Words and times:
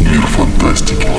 Мир 0.00 0.26
фантастики. 0.26 1.16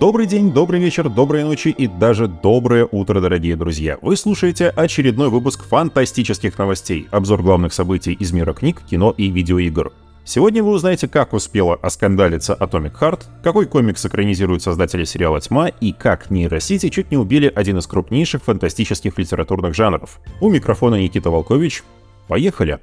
Добрый 0.00 0.26
день, 0.26 0.52
добрый 0.52 0.80
вечер, 0.80 1.08
доброй 1.08 1.44
ночи 1.44 1.68
и 1.68 1.86
даже 1.86 2.28
доброе 2.28 2.86
утро, 2.90 3.22
дорогие 3.22 3.56
друзья. 3.56 3.96
Вы 4.02 4.18
слушаете 4.18 4.68
очередной 4.68 5.30
выпуск 5.30 5.64
фантастических 5.64 6.58
новостей, 6.58 7.08
обзор 7.10 7.42
главных 7.42 7.72
событий 7.72 8.12
из 8.12 8.30
мира 8.30 8.52
книг, 8.52 8.82
кино 8.88 9.14
и 9.16 9.30
видеоигр. 9.30 9.92
Сегодня 10.26 10.62
вы 10.62 10.70
узнаете, 10.70 11.06
как 11.06 11.34
успела 11.34 11.74
оскандалиться 11.74 12.56
Atomic 12.58 12.98
Heart, 12.98 13.24
какой 13.42 13.66
комикс 13.66 14.06
экранизируют 14.06 14.62
создатели 14.62 15.04
сериала 15.04 15.38
«Тьма» 15.38 15.68
и 15.68 15.92
как 15.92 16.30
нейросети 16.30 16.88
чуть 16.88 17.10
не 17.10 17.18
убили 17.18 17.52
один 17.54 17.76
из 17.76 17.86
крупнейших 17.86 18.42
фантастических 18.42 19.18
литературных 19.18 19.74
жанров. 19.74 20.20
У 20.40 20.48
микрофона 20.48 20.94
Никита 20.94 21.28
Волкович. 21.28 21.84
Поехали! 22.26 22.78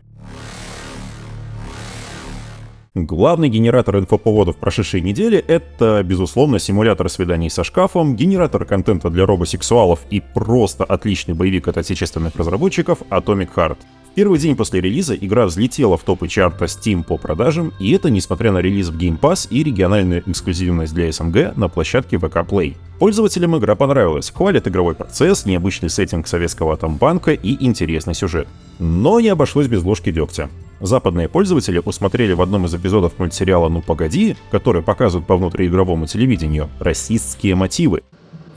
Главный 2.94 3.48
генератор 3.48 4.00
инфоповодов 4.00 4.58
прошедшей 4.58 4.99
недели— 4.99 5.38
это, 5.48 6.04
безусловно, 6.04 6.59
симулятор 6.59 7.08
свиданий 7.08 7.49
со 7.49 7.63
шкафом, 7.63 8.18
генератор 8.18 8.66
контента 8.66 9.09
для 9.09 9.26
робосексуалов 9.26 10.02
и 10.09 10.20
просто 10.20 10.84
отличный 10.84 11.34
боевик 11.34 11.70
от 11.70 11.77
отечественных 11.77 12.35
разработчиков 12.35 13.02
Atomic 13.09 13.48
Heart. 13.55 13.77
В 14.12 14.13
первый 14.13 14.40
день 14.40 14.58
после 14.58 14.82
релиза 14.82 15.16
игра 15.16 15.46
взлетела 15.46 15.96
в 15.96 16.04
топы 16.04 16.27
чарта 16.27 16.66
Steam 16.66 17.05
по 17.05 17.16
продажам, 17.16 17.72
и 17.80 17.94
это 17.94 18.09
несмотря 18.09 18.52
на 18.52 18.58
релиз 18.58 18.90
в 18.90 18.98
Game 18.98 19.18
Pass 19.18 19.48
и 19.49 19.63
региональную 19.63 20.30
эксклюзивность 20.30 20.94
для 20.94 21.10
СНГ 21.13 21.55
на 21.55 21.70
площадке 21.70 22.18
VK 22.18 22.46
Play. 22.46 22.76
Пользователям 22.99 23.58
игра 23.58 23.76
понравилась, 23.76 24.32
хвалят 24.32 24.68
игровой 24.68 24.96
процесс, 24.96 25.46
необычный 25.46 25.90
сеттинг 25.90 26.27
советского 26.27 26.73
атомбанка 26.73 27.32
и 27.32 27.66
интересный 27.66 28.16
сюжет. 28.16 28.49
Но 28.79 29.21
не 29.21 29.29
обошлось 29.29 29.68
без 29.68 29.82
ложки 29.82 30.12
дегтя. 30.12 30.49
Западные 30.82 31.29
пользователи 31.29 31.79
усмотрели 31.84 32.34
в 32.34 32.41
одном 32.41 32.65
из 32.65 32.74
эпизодов 32.74 33.20
мультсериала 33.20 33.70
«Ну 33.70 33.82
погоди», 33.82 34.35
который 34.49 34.82
показывают 34.82 35.27
по 35.27 35.38
внутриигровому 35.38 36.07
телевидению, 36.07 36.70
расистские 36.79 37.54
мотивы. 37.54 38.04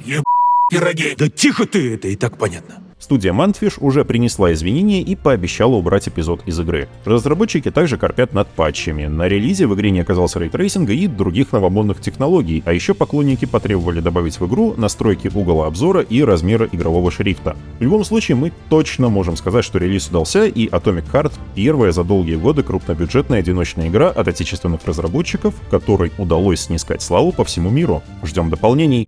Еб... 0.04 0.24
пироги. 0.70 1.14
Да 1.18 1.28
тихо 1.28 1.66
ты, 1.66 1.94
это 1.94 2.08
и 2.08 2.16
так 2.16 2.38
понятно. 2.38 2.83
Студия 3.04 3.34
Mundfish 3.34 3.74
уже 3.80 4.02
принесла 4.02 4.54
извинения 4.54 5.02
и 5.02 5.14
пообещала 5.14 5.74
убрать 5.74 6.08
эпизод 6.08 6.40
из 6.46 6.58
игры. 6.58 6.88
Разработчики 7.04 7.70
также 7.70 7.98
корпят 7.98 8.32
над 8.32 8.48
патчами. 8.48 9.04
На 9.04 9.28
релизе 9.28 9.66
в 9.66 9.74
игре 9.74 9.90
не 9.90 10.00
оказалось 10.00 10.34
рейтрейсинга 10.36 10.94
и 10.94 11.06
других 11.06 11.52
новомодных 11.52 12.00
технологий, 12.00 12.62
а 12.64 12.72
еще 12.72 12.94
поклонники 12.94 13.44
потребовали 13.44 14.00
добавить 14.00 14.40
в 14.40 14.46
игру 14.46 14.72
настройки 14.78 15.30
угла 15.34 15.66
обзора 15.66 16.00
и 16.00 16.22
размера 16.22 16.66
игрового 16.72 17.10
шрифта. 17.10 17.56
В 17.78 17.82
любом 17.82 18.04
случае, 18.04 18.36
мы 18.36 18.52
точно 18.70 19.10
можем 19.10 19.36
сказать, 19.36 19.66
что 19.66 19.78
релиз 19.78 20.08
удался, 20.08 20.46
и 20.46 20.68
Atomic 20.68 21.04
Heart— 21.12 21.32
первая 21.54 21.92
за 21.92 22.04
долгие 22.04 22.36
годы 22.36 22.62
крупнобюджетная 22.62 23.40
одиночная 23.40 23.88
игра 23.88 24.08
от 24.08 24.28
отечественных 24.28 24.80
разработчиков, 24.86 25.54
которой 25.70 26.10
удалось 26.16 26.60
снискать 26.60 27.02
славу 27.02 27.32
по 27.32 27.44
всему 27.44 27.68
миру. 27.68 28.02
Ждем 28.22 28.48
дополнений. 28.48 29.06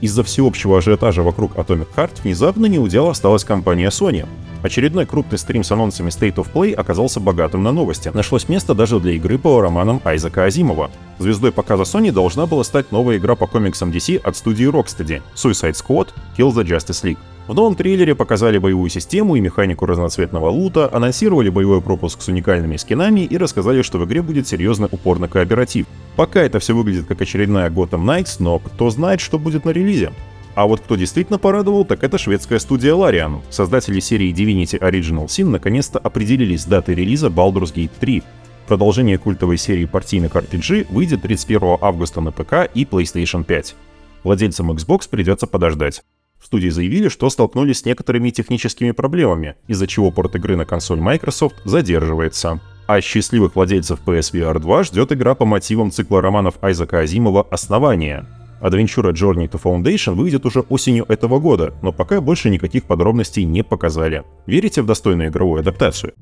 Из-за 0.00 0.22
всеобщего 0.22 0.78
ажиотажа 0.78 1.22
вокруг 1.22 1.56
Atomic 1.56 1.88
Heart 1.96 2.22
внезапно 2.22 2.66
не 2.66 2.78
удел 2.78 3.08
осталась 3.08 3.44
компания 3.44 3.88
Sony. 3.88 4.26
Очередной 4.62 5.06
крупный 5.06 5.38
стрим 5.38 5.64
с 5.64 5.72
анонсами 5.72 6.08
State 6.08 6.36
of 6.36 6.52
Play 6.52 6.72
оказался 6.72 7.20
богатым 7.20 7.62
на 7.62 7.72
новости. 7.72 8.10
Нашлось 8.12 8.48
место 8.48 8.74
даже 8.74 9.00
для 9.00 9.12
игры 9.12 9.38
по 9.38 9.60
романам 9.60 10.00
Айзека 10.04 10.44
Азимова. 10.44 10.90
Звездой 11.18 11.52
показа 11.52 11.82
Sony 11.82 12.12
должна 12.12 12.46
была 12.46 12.64
стать 12.64 12.92
новая 12.92 13.18
игра 13.18 13.34
по 13.34 13.46
комиксам 13.46 13.90
DC 13.90 14.18
от 14.18 14.36
студии 14.36 14.68
Rocksteady— 14.68 15.22
Suicide 15.34 15.74
Squad 15.74 16.08
Kill 16.36 16.52
the 16.52 16.64
Justice 16.64 17.04
League. 17.04 17.18
В 17.48 17.54
новом 17.54 17.76
трейлере 17.76 18.14
показали 18.14 18.58
боевую 18.58 18.90
систему 18.90 19.34
и 19.34 19.40
механику 19.40 19.86
разноцветного 19.86 20.50
лута, 20.50 20.90
анонсировали 20.92 21.48
боевой 21.48 21.80
пропуск 21.80 22.20
с 22.20 22.28
уникальными 22.28 22.76
скинами 22.76 23.20
и 23.20 23.38
рассказали, 23.38 23.80
что 23.80 23.96
в 23.96 24.04
игре 24.04 24.20
будет 24.20 24.46
серьезный 24.46 24.88
упор 24.92 25.18
на 25.18 25.28
кооператив. 25.28 25.86
Пока 26.14 26.42
это 26.42 26.58
все 26.58 26.74
выглядит 26.74 27.06
как 27.06 27.22
очередная 27.22 27.70
Gotham 27.70 28.04
Knights, 28.04 28.36
но 28.38 28.58
кто 28.58 28.90
знает, 28.90 29.20
что 29.20 29.38
будет 29.38 29.64
на 29.64 29.70
релизе. 29.70 30.12
А 30.56 30.66
вот 30.66 30.80
кто 30.80 30.96
действительно 30.96 31.38
порадовал, 31.38 31.86
так 31.86 32.04
это 32.04 32.18
шведская 32.18 32.58
студия 32.58 32.92
Larian. 32.92 33.40
Создатели 33.48 34.00
серии 34.00 34.30
Divinity 34.30 34.78
Original 34.78 35.24
Sin 35.24 35.46
наконец-то 35.46 35.98
определились 35.98 36.64
с 36.64 36.66
датой 36.66 36.96
релиза 36.96 37.28
Baldur's 37.28 37.72
Gate 37.72 37.92
3. 37.98 38.22
Продолжение 38.66 39.16
культовой 39.16 39.56
серии 39.56 39.86
партийных 39.86 40.32
RPG 40.32 40.88
выйдет 40.90 41.22
31 41.22 41.78
августа 41.80 42.20
на 42.20 42.30
ПК 42.30 42.68
и 42.74 42.84
PlayStation 42.84 43.42
5. 43.42 43.74
Владельцам 44.22 44.70
Xbox 44.70 45.08
придется 45.08 45.46
подождать. 45.46 46.02
В 46.40 46.46
студии 46.46 46.68
заявили, 46.68 47.08
что 47.08 47.28
столкнулись 47.30 47.80
с 47.80 47.84
некоторыми 47.84 48.30
техническими 48.30 48.92
проблемами, 48.92 49.56
из-за 49.66 49.86
чего 49.86 50.10
порт 50.10 50.36
игры 50.36 50.56
на 50.56 50.64
консоль 50.64 51.00
Microsoft 51.00 51.56
задерживается. 51.64 52.60
А 52.86 53.00
счастливых 53.00 53.54
владельцев 53.56 54.00
PSVR 54.04 54.58
2 54.58 54.82
ждет 54.84 55.12
игра 55.12 55.34
по 55.34 55.44
мотивам 55.44 55.90
цикла 55.90 56.22
романов 56.22 56.54
Айзека 56.62 57.00
Азимова 57.00 57.46
«Основание». 57.50 58.26
Adventure 58.60 59.12
Journey 59.12 59.48
to 59.48 59.60
Foundation 59.62 60.14
выйдет 60.14 60.44
уже 60.46 60.60
осенью 60.60 61.04
этого 61.08 61.38
года, 61.38 61.74
но 61.82 61.92
пока 61.92 62.20
больше 62.20 62.50
никаких 62.50 62.84
подробностей 62.84 63.44
не 63.44 63.62
показали. 63.62 64.24
Верите 64.46 64.82
в 64.82 64.86
достойную 64.86 65.28
игровую 65.28 65.60
адаптацию? 65.60 66.14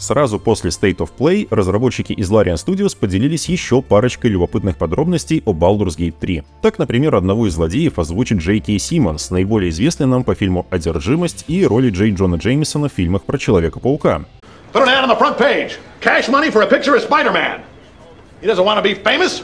Сразу 0.00 0.40
после 0.40 0.70
State 0.70 0.96
of 0.96 1.10
Play 1.16 1.46
разработчики 1.50 2.14
из 2.14 2.30
Larian 2.30 2.54
Studios 2.54 2.96
поделились 2.98 3.50
еще 3.50 3.82
парочкой 3.82 4.30
любопытных 4.30 4.78
подробностей 4.78 5.42
о 5.44 5.52
Baldur's 5.52 5.98
Gate 5.98 6.14
3. 6.18 6.42
Так, 6.62 6.78
например, 6.78 7.14
одного 7.14 7.46
из 7.46 7.52
злодеев 7.52 7.98
озвучит 7.98 8.38
Джей 8.38 8.60
Кей 8.60 8.78
Симмонс, 8.78 9.30
наиболее 9.30 9.68
известный 9.68 10.06
нам 10.06 10.24
по 10.24 10.34
фильму 10.34 10.66
«Одержимость» 10.70 11.44
и 11.48 11.66
роли 11.66 11.90
Джей 11.90 12.12
Джона 12.12 12.36
Джеймисона 12.36 12.88
в 12.88 12.92
фильмах 12.92 13.24
про 13.24 13.36
Человека-паука. 13.36 14.24
Cash 14.72 16.30
money 16.30 16.50
for 16.50 16.62
a 16.62 16.66
picture 16.66 16.96
of 16.96 17.06
Spider-Man. 17.06 17.60
He 18.40 18.46
doesn't 18.46 18.64
want 18.64 18.78
to 18.78 18.82
be 18.82 18.94
famous, 18.94 19.42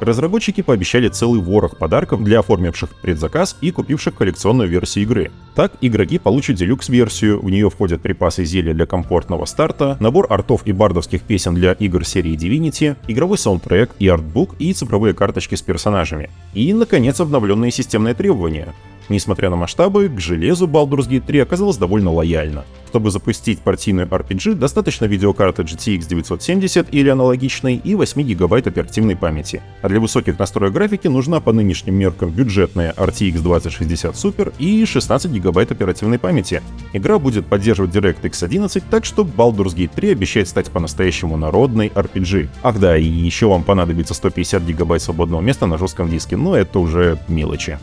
Разработчики 0.00 0.60
пообещали 0.60 1.08
целый 1.08 1.40
ворох 1.40 1.78
подарков 1.78 2.22
для 2.22 2.38
оформивших 2.40 2.94
предзаказ 3.00 3.56
и 3.60 3.70
купивших 3.70 4.14
коллекционную 4.14 4.68
версию 4.68 5.04
игры. 5.04 5.30
Так, 5.54 5.72
игроки 5.80 6.18
получат 6.18 6.56
делюкс-версию, 6.56 7.40
в 7.40 7.50
нее 7.50 7.70
входят 7.70 8.02
припасы 8.02 8.44
зелья 8.44 8.74
для 8.74 8.86
комфортного 8.86 9.46
старта, 9.46 9.96
набор 10.00 10.26
артов 10.30 10.62
и 10.64 10.72
бардовских 10.72 11.22
песен 11.22 11.54
для 11.54 11.72
игр 11.72 12.04
серии 12.04 12.36
Divinity, 12.36 12.96
игровой 13.08 13.38
саундтрек 13.38 13.90
и 13.98 14.06
артбук 14.06 14.54
и 14.58 14.72
цифровые 14.72 15.14
карточки 15.14 15.54
с 15.54 15.62
персонажами. 15.62 16.30
И, 16.54 16.72
наконец, 16.72 17.18
обновленные 17.20 17.70
системные 17.70 18.14
требования. 18.14 18.74
Несмотря 19.08 19.50
на 19.50 19.56
масштабы, 19.56 20.08
к 20.08 20.18
железу 20.18 20.66
Baldur's 20.66 21.08
Gate 21.08 21.26
3 21.26 21.40
оказалось 21.40 21.76
довольно 21.76 22.12
лояльно. 22.12 22.64
Чтобы 22.88 23.10
запустить 23.10 23.60
партийную 23.60 24.08
RPG, 24.08 24.54
достаточно 24.54 25.04
видеокарты 25.04 25.62
GTX 25.62 26.08
970 26.08 26.94
или 26.94 27.08
аналогичной 27.08 27.76
и 27.76 27.94
8 27.94 28.22
гигабайт 28.22 28.66
оперативной 28.66 29.16
памяти. 29.16 29.62
А 29.82 29.88
для 29.88 30.00
высоких 30.00 30.38
настроек 30.38 30.72
графики 30.72 31.06
нужна 31.06 31.40
по 31.40 31.52
нынешним 31.52 31.94
меркам 31.94 32.30
бюджетная 32.30 32.94
RTX 32.96 33.42
2060 33.42 34.14
Super 34.14 34.52
и 34.58 34.84
16 34.84 35.30
гигабайт 35.30 35.70
оперативной 35.72 36.18
памяти. 36.18 36.62
Игра 36.92 37.18
будет 37.18 37.46
поддерживать 37.46 37.94
DirectX 37.94 38.44
11, 38.44 38.82
так 38.90 39.04
что 39.04 39.22
Baldur's 39.22 39.76
Gate 39.76 39.90
3 39.94 40.12
обещает 40.12 40.48
стать 40.48 40.70
по-настоящему 40.70 41.36
народной 41.36 41.88
RPG. 41.88 42.48
Ах 42.62 42.78
да, 42.78 42.96
и 42.96 43.04
еще 43.04 43.46
вам 43.46 43.62
понадобится 43.62 44.14
150 44.14 44.62
гигабайт 44.62 45.02
свободного 45.02 45.42
места 45.42 45.66
на 45.66 45.76
жестком 45.78 46.08
диске, 46.08 46.36
но 46.36 46.56
это 46.56 46.78
уже 46.78 47.18
мелочи. 47.28 47.78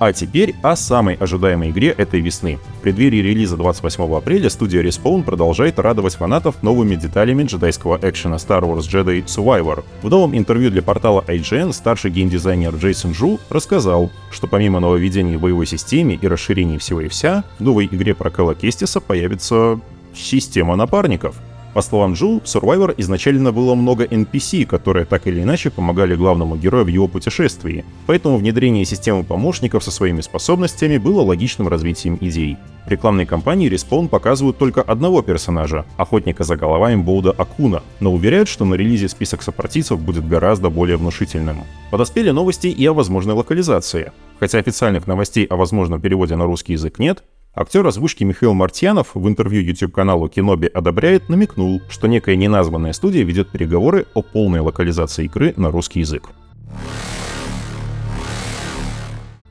А 0.00 0.12
теперь 0.12 0.54
о 0.62 0.76
самой 0.76 1.14
ожидаемой 1.14 1.70
игре 1.70 1.88
этой 1.88 2.20
весны. 2.20 2.58
В 2.78 2.82
преддверии 2.82 3.18
релиза 3.18 3.56
28 3.56 4.16
апреля 4.16 4.48
студия 4.48 4.82
Respawn 4.82 5.24
продолжает 5.24 5.80
радовать 5.80 6.14
фанатов 6.14 6.62
новыми 6.62 6.94
деталями 6.94 7.42
джедайского 7.42 7.98
экшена 8.00 8.36
Star 8.36 8.62
Wars 8.62 8.82
Jedi 8.82 9.24
Survivor. 9.24 9.84
В 10.02 10.08
новом 10.08 10.38
интервью 10.38 10.70
для 10.70 10.82
портала 10.82 11.24
IGN 11.26 11.72
старший 11.72 12.12
геймдизайнер 12.12 12.74
Джейсон 12.76 13.10
Джу 13.10 13.40
рассказал, 13.50 14.10
что 14.30 14.46
помимо 14.46 14.78
нововведений 14.78 15.36
в 15.36 15.40
боевой 15.40 15.66
системе 15.66 16.16
и 16.20 16.28
расширений 16.28 16.78
всего 16.78 17.00
и 17.00 17.08
вся, 17.08 17.42
в 17.58 17.64
новой 17.64 17.86
игре 17.86 18.14
про 18.14 18.30
Кэлла 18.30 18.54
Кестиса 18.54 19.00
появится 19.00 19.80
система 20.14 20.76
напарников— 20.76 21.34
по 21.74 21.82
словам 21.82 22.14
Джул, 22.14 22.40
в 22.40 22.44
Survivor 22.44 22.94
изначально 22.96 23.52
было 23.52 23.74
много 23.74 24.04
NPC, 24.04 24.66
которые 24.66 25.04
так 25.04 25.26
или 25.26 25.42
иначе 25.42 25.70
помогали 25.70 26.16
главному 26.16 26.56
герою 26.56 26.84
в 26.84 26.88
его 26.88 27.08
путешествии, 27.08 27.84
поэтому 28.06 28.36
внедрение 28.36 28.84
системы 28.84 29.24
помощников 29.24 29.84
со 29.84 29.90
своими 29.90 30.20
способностями 30.20 30.98
было 30.98 31.22
логичным 31.22 31.68
развитием 31.68 32.18
идей. 32.20 32.56
В 32.88 32.90
рекламной 32.90 33.26
кампании 33.26 33.70
Respawn 33.70 34.08
показывают 34.08 34.56
только 34.56 34.80
одного 34.80 35.20
персонажа— 35.20 35.84
охотника 35.98 36.42
за 36.42 36.56
головами 36.56 37.02
Боуда 37.02 37.32
Акуна, 37.32 37.82
но 38.00 38.12
уверяют, 38.14 38.48
что 38.48 38.64
на 38.64 38.76
релизе 38.76 39.10
список 39.10 39.42
сопартийцев 39.42 40.00
будет 40.00 40.26
гораздо 40.26 40.70
более 40.70 40.96
внушительным. 40.96 41.64
Подоспели 41.90 42.30
новости 42.30 42.68
и 42.68 42.86
о 42.86 42.94
возможной 42.94 43.34
локализации. 43.34 44.12
Хотя 44.40 44.58
официальных 44.58 45.06
новостей 45.06 45.44
о 45.44 45.56
возможном 45.56 46.00
переводе 46.00 46.34
на 46.36 46.46
русский 46.46 46.72
язык 46.72 46.98
нет, 46.98 47.24
Актер 47.54 47.86
озвучки 47.86 48.24
Михаил 48.24 48.54
Мартьянов 48.54 49.14
в 49.14 49.26
интервью 49.26 49.62
YouTube-каналу 49.62 50.28
«Киноби 50.28 50.68
одобряет» 50.68 51.28
намекнул, 51.28 51.80
что 51.88 52.06
некая 52.06 52.36
неназванная 52.36 52.92
студия 52.92 53.24
ведет 53.24 53.50
переговоры 53.50 54.06
о 54.14 54.22
полной 54.22 54.60
локализации 54.60 55.24
игры 55.24 55.54
на 55.56 55.70
русский 55.70 56.00
язык. 56.00 56.30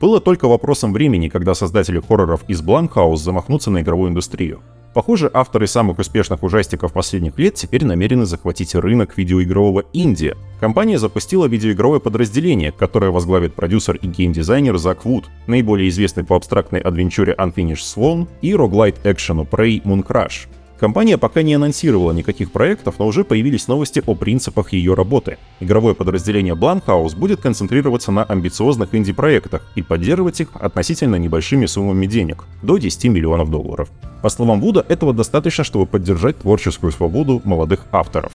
Было 0.00 0.20
только 0.20 0.46
вопросом 0.46 0.92
времени, 0.92 1.28
когда 1.28 1.54
создатели 1.54 2.00
хорроров 2.00 2.44
из 2.48 2.62
Blumhouse 2.62 3.16
замахнутся 3.16 3.70
на 3.70 3.80
игровую 3.80 4.10
индустрию. 4.10 4.60
Похоже, 4.94 5.30
авторы 5.32 5.66
самых 5.66 5.98
успешных 5.98 6.42
ужастиков 6.42 6.92
последних 6.92 7.38
лет 7.38 7.54
теперь 7.54 7.84
намерены 7.84 8.24
захватить 8.24 8.74
рынок 8.74 9.16
видеоигрового 9.16 9.84
инди. 9.92 10.34
Компания 10.60 10.98
запустила 10.98 11.46
видеоигровое 11.46 12.00
подразделение, 12.00 12.72
которое 12.72 13.10
возглавит 13.10 13.54
продюсер 13.54 13.96
и 13.96 14.06
геймдизайнер 14.06 14.76
Зак 14.78 15.04
Вуд, 15.04 15.26
наиболее 15.46 15.88
известный 15.88 16.24
по 16.24 16.36
абстрактной 16.36 16.80
адвенчуре 16.80 17.34
Unfinished 17.38 17.96
Swan 17.96 18.28
и 18.40 18.54
роглайт 18.54 18.96
экшену 19.04 19.44
Prey 19.44 19.82
Moon 19.82 20.04
Crash. 20.04 20.48
Компания 20.78 21.18
пока 21.18 21.42
не 21.42 21.54
анонсировала 21.54 22.12
никаких 22.12 22.52
проектов, 22.52 22.96
но 23.00 23.06
уже 23.06 23.24
появились 23.24 23.66
новости 23.66 24.00
о 24.06 24.14
принципах 24.14 24.72
ее 24.72 24.94
работы. 24.94 25.38
Игровое 25.58 25.96
подразделение 25.96 26.54
Blumhouse 26.54 27.16
будет 27.16 27.40
концентрироваться 27.40 28.12
на 28.12 28.22
амбициозных 28.22 28.94
инди-проектах 28.94 29.66
и 29.74 29.82
поддерживать 29.82 30.40
их 30.40 30.50
относительно 30.54 31.16
небольшими 31.16 31.66
суммами 31.66 32.06
денег– 32.06 32.44
до 32.62 32.78
10 32.78 33.04
миллионов 33.06 33.50
долларов. 33.50 33.90
По 34.22 34.28
словам 34.28 34.60
Вуда, 34.60 34.84
этого 34.88 35.12
достаточно, 35.12 35.64
чтобы 35.64 35.86
поддержать 35.86 36.38
творческую 36.38 36.92
свободу 36.92 37.42
молодых 37.44 37.86
авторов. 37.90 38.30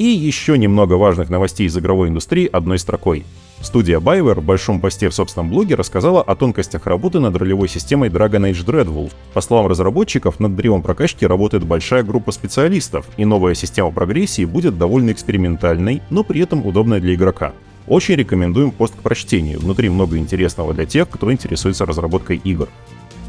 И 0.00 0.06
еще 0.06 0.56
немного 0.56 0.94
важных 0.94 1.28
новостей 1.28 1.66
из 1.66 1.76
игровой 1.76 2.08
индустрии 2.08 2.48
одной 2.50 2.78
строкой. 2.78 3.26
Студия 3.60 4.00
BioWare 4.00 4.40
в 4.40 4.42
большом 4.42 4.80
посте 4.80 5.10
в 5.10 5.14
собственном 5.14 5.50
блоге 5.50 5.74
рассказала 5.74 6.22
о 6.22 6.34
тонкостях 6.36 6.86
работы 6.86 7.20
над 7.20 7.36
ролевой 7.36 7.68
системой 7.68 8.08
Dragon 8.08 8.50
Age 8.50 8.64
Dreadwolf. 8.64 9.12
По 9.34 9.42
словам 9.42 9.66
разработчиков, 9.66 10.40
над 10.40 10.56
древом 10.56 10.80
прокачки 10.80 11.26
работает 11.26 11.64
большая 11.64 12.02
группа 12.02 12.32
специалистов, 12.32 13.04
и 13.18 13.26
новая 13.26 13.52
система 13.52 13.90
прогрессии 13.90 14.46
будет 14.46 14.78
довольно 14.78 15.12
экспериментальной, 15.12 16.00
но 16.08 16.24
при 16.24 16.40
этом 16.40 16.64
удобной 16.64 17.02
для 17.02 17.12
игрока. 17.12 17.52
Очень 17.86 18.14
рекомендуем 18.14 18.70
пост 18.70 18.94
к 18.96 19.02
прочтению, 19.02 19.60
внутри 19.60 19.90
много 19.90 20.16
интересного 20.16 20.72
для 20.72 20.86
тех, 20.86 21.10
кто 21.10 21.30
интересуется 21.30 21.84
разработкой 21.84 22.40
игр. 22.42 22.70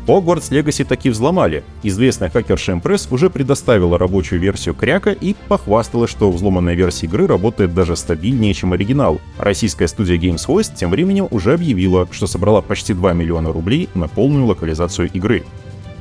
Hogwarts 0.08 0.52
Legacy 0.52 0.84
таки 0.84 1.10
взломали. 1.10 1.64
Известная 1.84 2.30
хакерша 2.30 2.74
Impress 2.74 3.08
уже 3.12 3.30
предоставила 3.30 3.98
рабочую 3.98 4.42
версию 4.42 4.74
кряка 4.74 5.12
и 5.12 5.36
похвасталась, 5.48 6.10
что 6.10 6.32
взломанная 6.32 6.74
версия 6.74 7.06
игры 7.06 7.28
работает 7.28 7.74
даже 7.74 7.96
стабильнее, 7.96 8.54
чем 8.54 8.74
оригинал. 8.74 9.22
Российская 9.38 9.88
студия 9.88 10.18
Games 10.18 10.48
Host 10.48 10.76
тем 10.76 10.90
временем 10.90 11.28
уже 11.30 11.54
объявила, 11.54 12.08
что 12.12 12.28
собрала 12.28 12.62
почти 12.62 12.94
2 12.94 13.14
миллиона 13.14 13.52
рублей 13.52 13.90
на 13.94 14.08
полную 14.08 14.46
локализацию 14.46 15.10
игры. 15.14 15.44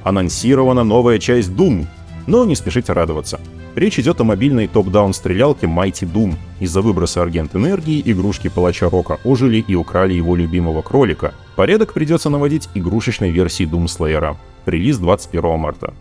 Анонсирована 0.03 0.83
новая 0.83 1.19
часть 1.19 1.51
Doom, 1.51 1.87
но 2.27 2.45
не 2.47 2.57
спешите 2.57 2.93
радоваться. 2.95 3.39
Речь 3.77 3.99
идет 3.99 4.21
о 4.21 4.25
мобильной 4.25 4.67
топ-даун 4.67 5.13
стрелялке 5.13 5.67
Mighty 5.67 6.11
Doom. 6.11 6.35
Из-за 6.59 6.81
выброса 6.81 7.23
аргент 7.23 7.55
энергии 7.55 8.03
игрушки 8.05 8.49
палача 8.49 8.91
Рока 8.91 9.19
ожили 9.25 9.65
и 9.67 9.75
украли 9.75 10.15
его 10.15 10.35
любимого 10.35 10.83
кролика. 10.83 11.35
Порядок 11.61 11.93
придется 11.93 12.31
наводить 12.31 12.71
игрушечной 12.75 13.29
версии 13.29 13.67
Doom 13.67 13.85
Slayer. 13.85 14.35
Релиз 14.65 14.97
21 14.97 15.59
марта. 15.59 15.93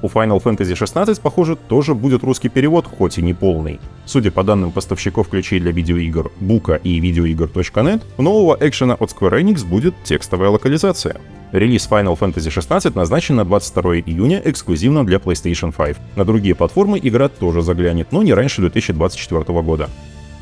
У 0.00 0.06
Final 0.06 0.42
Fantasy 0.42 0.72
XVI, 0.72 1.20
похоже, 1.20 1.54
тоже 1.54 1.94
будет 1.94 2.24
русский 2.24 2.48
перевод, 2.48 2.86
хоть 2.86 3.18
и 3.18 3.22
не 3.22 3.34
полный. 3.34 3.78
Судя 4.06 4.30
по 4.30 4.42
данным 4.42 4.72
поставщиков 4.72 5.28
ключей 5.28 5.60
для 5.60 5.70
видеоигр 5.70 6.32
Бука 6.40 6.76
и 6.76 6.98
видеоигр.нет, 6.98 8.02
у 8.16 8.22
нового 8.22 8.56
экшена 8.58 8.94
от 8.94 9.12
Square 9.12 9.42
Enix 9.42 9.66
будет 9.66 9.94
текстовая 10.02 10.48
локализация. 10.48 11.20
Релиз 11.52 11.86
Final 11.90 12.18
Fantasy 12.18 12.48
XVI 12.48 12.90
назначен 12.94 13.36
на 13.36 13.44
22 13.44 13.96
июня 13.96 14.40
эксклюзивно 14.42 15.04
для 15.04 15.18
PlayStation 15.18 15.74
5. 15.76 16.16
На 16.16 16.24
другие 16.24 16.54
платформы 16.54 16.98
игра 17.02 17.28
тоже 17.28 17.60
заглянет, 17.60 18.12
но 18.12 18.22
не 18.22 18.32
раньше 18.32 18.62
2024 18.62 19.60
года. 19.60 19.90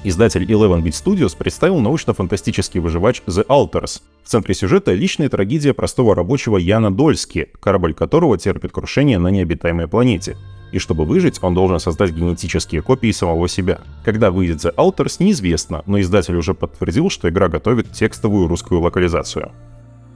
Издатель 0.02 0.44
11-Bit 0.44 0.92
Studios 0.92 1.36
представил 1.36 1.78
научно-фантастический 1.78 2.80
выживач 2.80 3.20
The 3.26 3.46
Alters. 3.46 4.00
В 4.24 4.28
центре 4.30 4.54
сюжета 4.54 4.94
личная 4.94 5.28
трагедия 5.28 5.74
простого 5.74 6.14
рабочего 6.14 6.56
Яна 6.56 6.90
Дольски, 6.90 7.48
корабль 7.60 7.92
которого 7.92 8.38
терпит 8.38 8.72
крушение 8.72 9.18
на 9.18 9.28
необитаемой 9.28 9.88
планете. 9.88 10.38
И 10.72 10.78
чтобы 10.78 11.04
выжить, 11.04 11.42
он 11.42 11.52
должен 11.52 11.78
создать 11.80 12.12
генетические 12.12 12.80
копии 12.80 13.10
самого 13.10 13.46
себя. 13.46 13.80
Когда 14.02 14.30
выйдет 14.30 14.64
The 14.64 14.74
Alters, 14.74 15.16
неизвестно, 15.18 15.82
но 15.84 16.00
издатель 16.00 16.36
уже 16.36 16.54
подтвердил, 16.54 17.10
что 17.10 17.28
игра 17.28 17.48
готовит 17.48 17.92
текстовую 17.92 18.48
русскую 18.48 18.80
локализацию. 18.80 19.52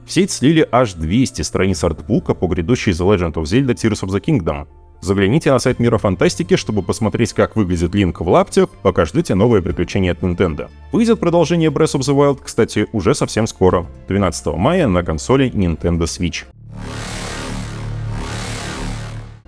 В 0.07 0.11
сеть 0.11 0.31
слили 0.31 0.67
аж 0.71 0.93
200 0.93 1.43
страниц 1.43 1.83
артбука 1.83 2.33
по 2.33 2.47
грядущей 2.47 2.91
The 2.91 3.15
Legend 3.15 3.33
of 3.33 3.43
Zelda 3.43 3.75
Tears 3.75 4.03
of 4.03 4.09
the 4.09 4.19
Kingdom. 4.19 4.65
Загляните 5.05 5.51
на 5.51 5.59
сайт 5.59 5.77
Мира 5.77 5.99
Фантастики, 5.99 6.55
чтобы 6.55 6.81
посмотреть, 6.81 7.31
как 7.33 7.55
выглядит 7.55 7.93
Линк 7.93 8.21
в 8.21 8.27
лаптях, 8.27 8.69
пока 8.81 9.05
ждете 9.05 9.35
новые 9.35 9.61
приключения 9.61 10.13
от 10.13 10.21
Nintendo. 10.21 10.67
Выйдет 10.91 11.19
продолжение 11.19 11.69
Breath 11.69 11.95
of 11.95 11.99
the 11.99 12.15
Wild, 12.15 12.39
кстати, 12.43 12.87
уже 12.91 13.13
совсем 13.13 13.45
скоро, 13.45 13.85
12 14.07 14.47
мая 14.55 14.87
на 14.87 15.03
консоли 15.03 15.51
Nintendo 15.51 16.05
Switch. 16.05 16.45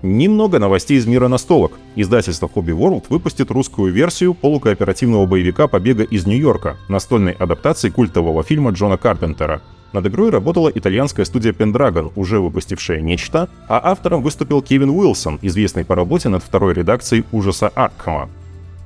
Немного 0.03 0.59
новостей 0.59 0.99
из 0.99 1.07
мира 1.07 1.27
настолок. 1.27 1.71
Издательство 1.95 2.47
Hobby 2.53 2.77
World 2.77 3.05
выпустит 3.09 3.49
русскую 3.49 3.91
версию 3.91 4.35
полукооперативного 4.35 5.25
боевика 5.25 5.67
«Побега 5.67 6.03
из 6.03 6.27
Нью-Йорка», 6.27 6.77
настольной 6.87 7.31
адаптации 7.31 7.89
культового 7.89 8.43
фильма 8.43 8.69
Джона 8.69 8.97
Карпентера. 8.97 9.63
Над 9.93 10.05
игрой 10.07 10.29
работала 10.29 10.69
итальянская 10.73 11.25
студия 11.25 11.53
Pendragon, 11.53 12.11
уже 12.15 12.39
выпустившая 12.39 13.01
«Нечто», 13.01 13.49
а 13.67 13.81
автором 13.83 14.21
выступил 14.21 14.61
Кевин 14.61 14.89
Уилсон, 14.89 15.39
известный 15.41 15.85
по 15.85 15.95
работе 15.95 16.29
над 16.29 16.43
второй 16.43 16.73
редакцией 16.73 17.23
«Ужаса 17.31 17.69
Аркхама». 17.69 18.29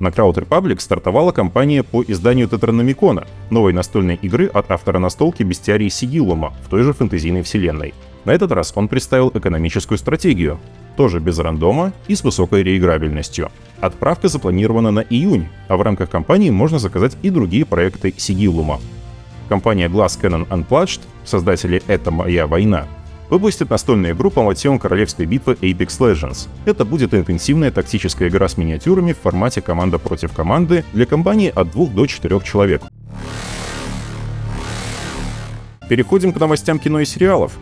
На 0.02 0.08
Crowd 0.08 0.34
Republic 0.34 0.80
стартовала 0.80 1.30
кампания 1.30 1.84
по 1.84 2.02
изданию 2.02 2.48
Тетрономикона, 2.48 3.24
новой 3.50 3.72
настольной 3.72 4.16
игры 4.16 4.46
от 4.46 4.70
автора 4.70 4.98
настолки 4.98 5.44
Бестиарии 5.44 5.88
Сигилума 5.88 6.52
в 6.66 6.70
той 6.70 6.82
же 6.82 6.92
фэнтезийной 6.92 7.42
вселенной. 7.42 7.94
На 8.24 8.32
этот 8.32 8.50
раз 8.50 8.72
он 8.74 8.88
представил 8.88 9.30
экономическую 9.32 9.98
стратегию, 9.98 10.58
тоже 10.96 11.20
без 11.20 11.38
рандома 11.38 11.92
и 12.08 12.14
с 12.14 12.24
высокой 12.24 12.62
реиграбельностью. 12.62 13.50
Отправка 13.80 14.28
запланирована 14.28 14.90
на 14.90 15.00
июнь, 15.00 15.48
а 15.68 15.76
в 15.76 15.82
рамках 15.82 16.10
кампании 16.10 16.50
можно 16.50 16.78
заказать 16.78 17.16
и 17.22 17.30
другие 17.30 17.64
проекты 17.64 18.12
Сигилума. 18.16 18.80
Компания 19.52 19.88
Glass 19.88 20.18
Cannon 20.18 20.48
Unplugged, 20.48 21.02
создатели 21.26 21.82
«Это 21.86 22.10
моя 22.10 22.46
война», 22.46 22.86
выпустит 23.28 23.68
настольную 23.68 24.14
игру 24.14 24.30
по 24.30 24.42
мотивам 24.42 24.78
королевской 24.78 25.26
битвы 25.26 25.58
Apex 25.60 25.88
Legends. 25.98 26.48
Это 26.64 26.86
будет 26.86 27.12
интенсивная 27.12 27.70
тактическая 27.70 28.30
игра 28.30 28.48
с 28.48 28.56
миниатюрами 28.56 29.12
в 29.12 29.18
формате 29.18 29.60
команда 29.60 29.98
против 29.98 30.32
команды 30.32 30.86
для 30.94 31.04
компании 31.04 31.52
от 31.54 31.70
2 31.70 31.88
до 31.88 32.06
4 32.06 32.40
человек. 32.40 32.80
Переходим 35.86 36.32
к 36.32 36.40
новостям 36.40 36.78
кино 36.78 37.00
и 37.00 37.04
сериалов. 37.04 37.52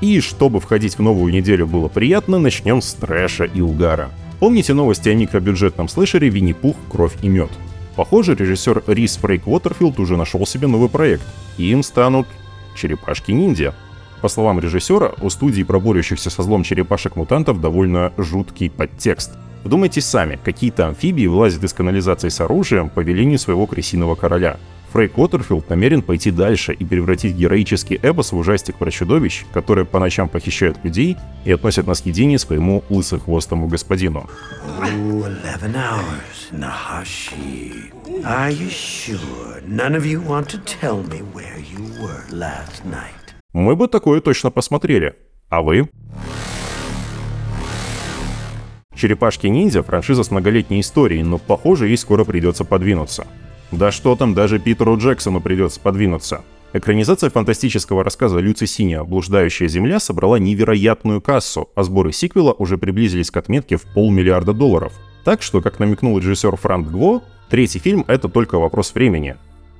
И 0.00 0.18
чтобы 0.18 0.58
входить 0.58 0.98
в 0.98 1.02
новую 1.02 1.32
неделю 1.32 1.68
было 1.68 1.86
приятно, 1.86 2.40
начнем 2.40 2.82
с 2.82 2.92
трэша 2.94 3.44
и 3.44 3.60
угара. 3.60 4.10
Помните 4.40 4.74
новости 4.74 5.10
о 5.10 5.14
микробюджетном 5.14 5.86
слэшере 5.86 6.28
«Винни-Пух. 6.28 6.74
Кровь 6.90 7.14
и 7.22 7.28
мед»? 7.28 7.52
Похоже, 7.96 8.34
режиссер 8.34 8.84
Рис 8.86 9.16
Фрейк 9.16 9.46
Уотерфилд 9.46 9.98
уже 9.98 10.16
нашел 10.18 10.46
себе 10.46 10.66
новый 10.66 10.90
проект. 10.90 11.24
И 11.56 11.70
им 11.70 11.82
станут 11.82 12.26
черепашки-ниндзя. 12.76 13.74
По 14.20 14.28
словам 14.28 14.60
режиссера, 14.60 15.12
у 15.22 15.30
студии 15.30 15.62
про 15.62 15.80
борющихся 15.80 16.28
со 16.28 16.42
злом 16.42 16.62
черепашек-мутантов 16.62 17.60
довольно 17.60 18.12
жуткий 18.18 18.68
подтекст. 18.68 19.32
Вдумайтесь 19.64 20.04
сами, 20.04 20.38
какие-то 20.44 20.86
амфибии 20.86 21.26
вылазят 21.26 21.64
из 21.64 21.72
канализации 21.72 22.28
с 22.28 22.40
оружием 22.40 22.90
по 22.90 23.00
велению 23.00 23.38
своего 23.38 23.66
крысиного 23.66 24.14
короля. 24.14 24.58
Фрейк 24.96 25.18
Уотерфилд 25.18 25.68
намерен 25.68 26.00
пойти 26.00 26.30
дальше 26.30 26.72
и 26.72 26.82
превратить 26.82 27.36
героический 27.36 27.96
эпос 27.96 28.32
в 28.32 28.38
ужастик 28.38 28.76
про 28.76 28.90
чудовищ, 28.90 29.44
которые 29.52 29.84
по 29.84 29.98
ночам 29.98 30.26
похищают 30.26 30.78
людей 30.84 31.18
и 31.44 31.52
относят 31.52 31.86
на 31.86 31.92
съедение 31.92 32.38
своему 32.38 32.82
лысохвостому 32.88 33.68
господину. 33.68 34.26
Мы 43.52 43.76
бы 43.76 43.88
такое 43.88 44.22
точно 44.22 44.50
посмотрели. 44.50 45.14
А 45.50 45.60
вы? 45.60 45.90
Черепашки-ниндзя– 48.94 49.82
франшиза 49.82 50.22
с 50.22 50.30
многолетней 50.30 50.80
историей, 50.80 51.22
но, 51.22 51.36
похоже, 51.36 51.88
ей 51.88 51.98
скоро 51.98 52.24
придется 52.24 52.64
подвинуться. 52.64 53.26
Да 53.72 53.90
что 53.90 54.16
там, 54.16 54.34
даже 54.34 54.58
Питеру 54.58 54.96
Джексону 54.96 55.40
придется 55.40 55.80
подвинуться. 55.80 56.42
Экранизация 56.72 57.30
фантастического 57.30 58.04
рассказа 58.04 58.38
Люци 58.38 58.66
Синия 58.66 59.02
«Блуждающая 59.02 59.66
земля» 59.66 59.98
собрала 59.98 60.38
невероятную 60.38 61.20
кассу, 61.20 61.70
а 61.74 61.82
сборы 61.82 62.12
сиквела 62.12 62.52
уже 62.52 62.76
приблизились 62.76 63.30
к 63.30 63.36
отметке 63.36 63.76
в 63.76 63.82
полмиллиарда 63.94 64.52
долларов. 64.52 64.92
Так 65.24 65.42
что, 65.42 65.60
как 65.60 65.78
намекнул 65.78 66.18
режиссер 66.18 66.54
Франк 66.56 66.88
Гво, 66.88 67.22
третий 67.48 67.78
фильм— 67.78 68.04
это 68.08 68.28
только 68.28 68.58
вопрос 68.58 68.94
времени. 68.94 69.36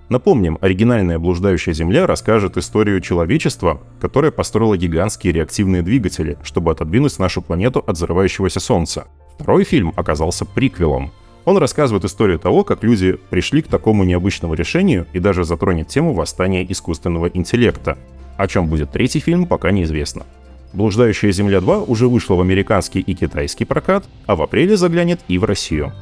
Напомним, 0.08 0.56
оригинальная 0.60 1.18
«Блуждающая 1.18 1.72
Земля» 1.72 2.06
расскажет 2.06 2.56
историю 2.56 3.00
человечества, 3.00 3.80
которое 4.00 4.30
построило 4.30 4.76
гигантские 4.76 5.32
реактивные 5.32 5.82
двигатели, 5.82 6.38
чтобы 6.44 6.70
отодвинуть 6.70 7.18
нашу 7.18 7.42
планету 7.42 7.82
от 7.86 7.96
взрывающегося 7.96 8.60
Солнца. 8.60 9.08
Второй 9.34 9.64
фильм 9.64 9.92
оказался 9.96 10.44
приквелом. 10.44 11.12
Он 11.46 11.58
рассказывает 11.58 12.04
историю 12.04 12.40
того, 12.40 12.64
как 12.64 12.82
люди 12.82 13.16
пришли 13.30 13.62
к 13.62 13.68
такому 13.68 14.02
необычному 14.02 14.54
решению 14.54 15.06
и 15.12 15.20
даже 15.20 15.44
затронет 15.44 15.86
тему 15.86 16.12
восстания 16.12 16.66
искусственного 16.68 17.28
интеллекта. 17.28 17.96
О 18.36 18.48
чем 18.48 18.66
будет 18.66 18.90
третий 18.90 19.20
фильм, 19.20 19.46
пока 19.46 19.70
неизвестно. 19.70 20.26
«Блуждающая 20.72 21.30
Земля 21.30 21.58
2» 21.58 21.84
уже 21.86 22.08
вышла 22.08 22.34
в 22.34 22.40
американский 22.40 23.00
и 23.00 23.14
китайский 23.14 23.64
прокат, 23.64 24.04
а 24.26 24.34
в 24.34 24.42
апреле 24.42 24.76
заглянет 24.76 25.20
и 25.28 25.38
в 25.38 25.44
Россию. 25.44 25.92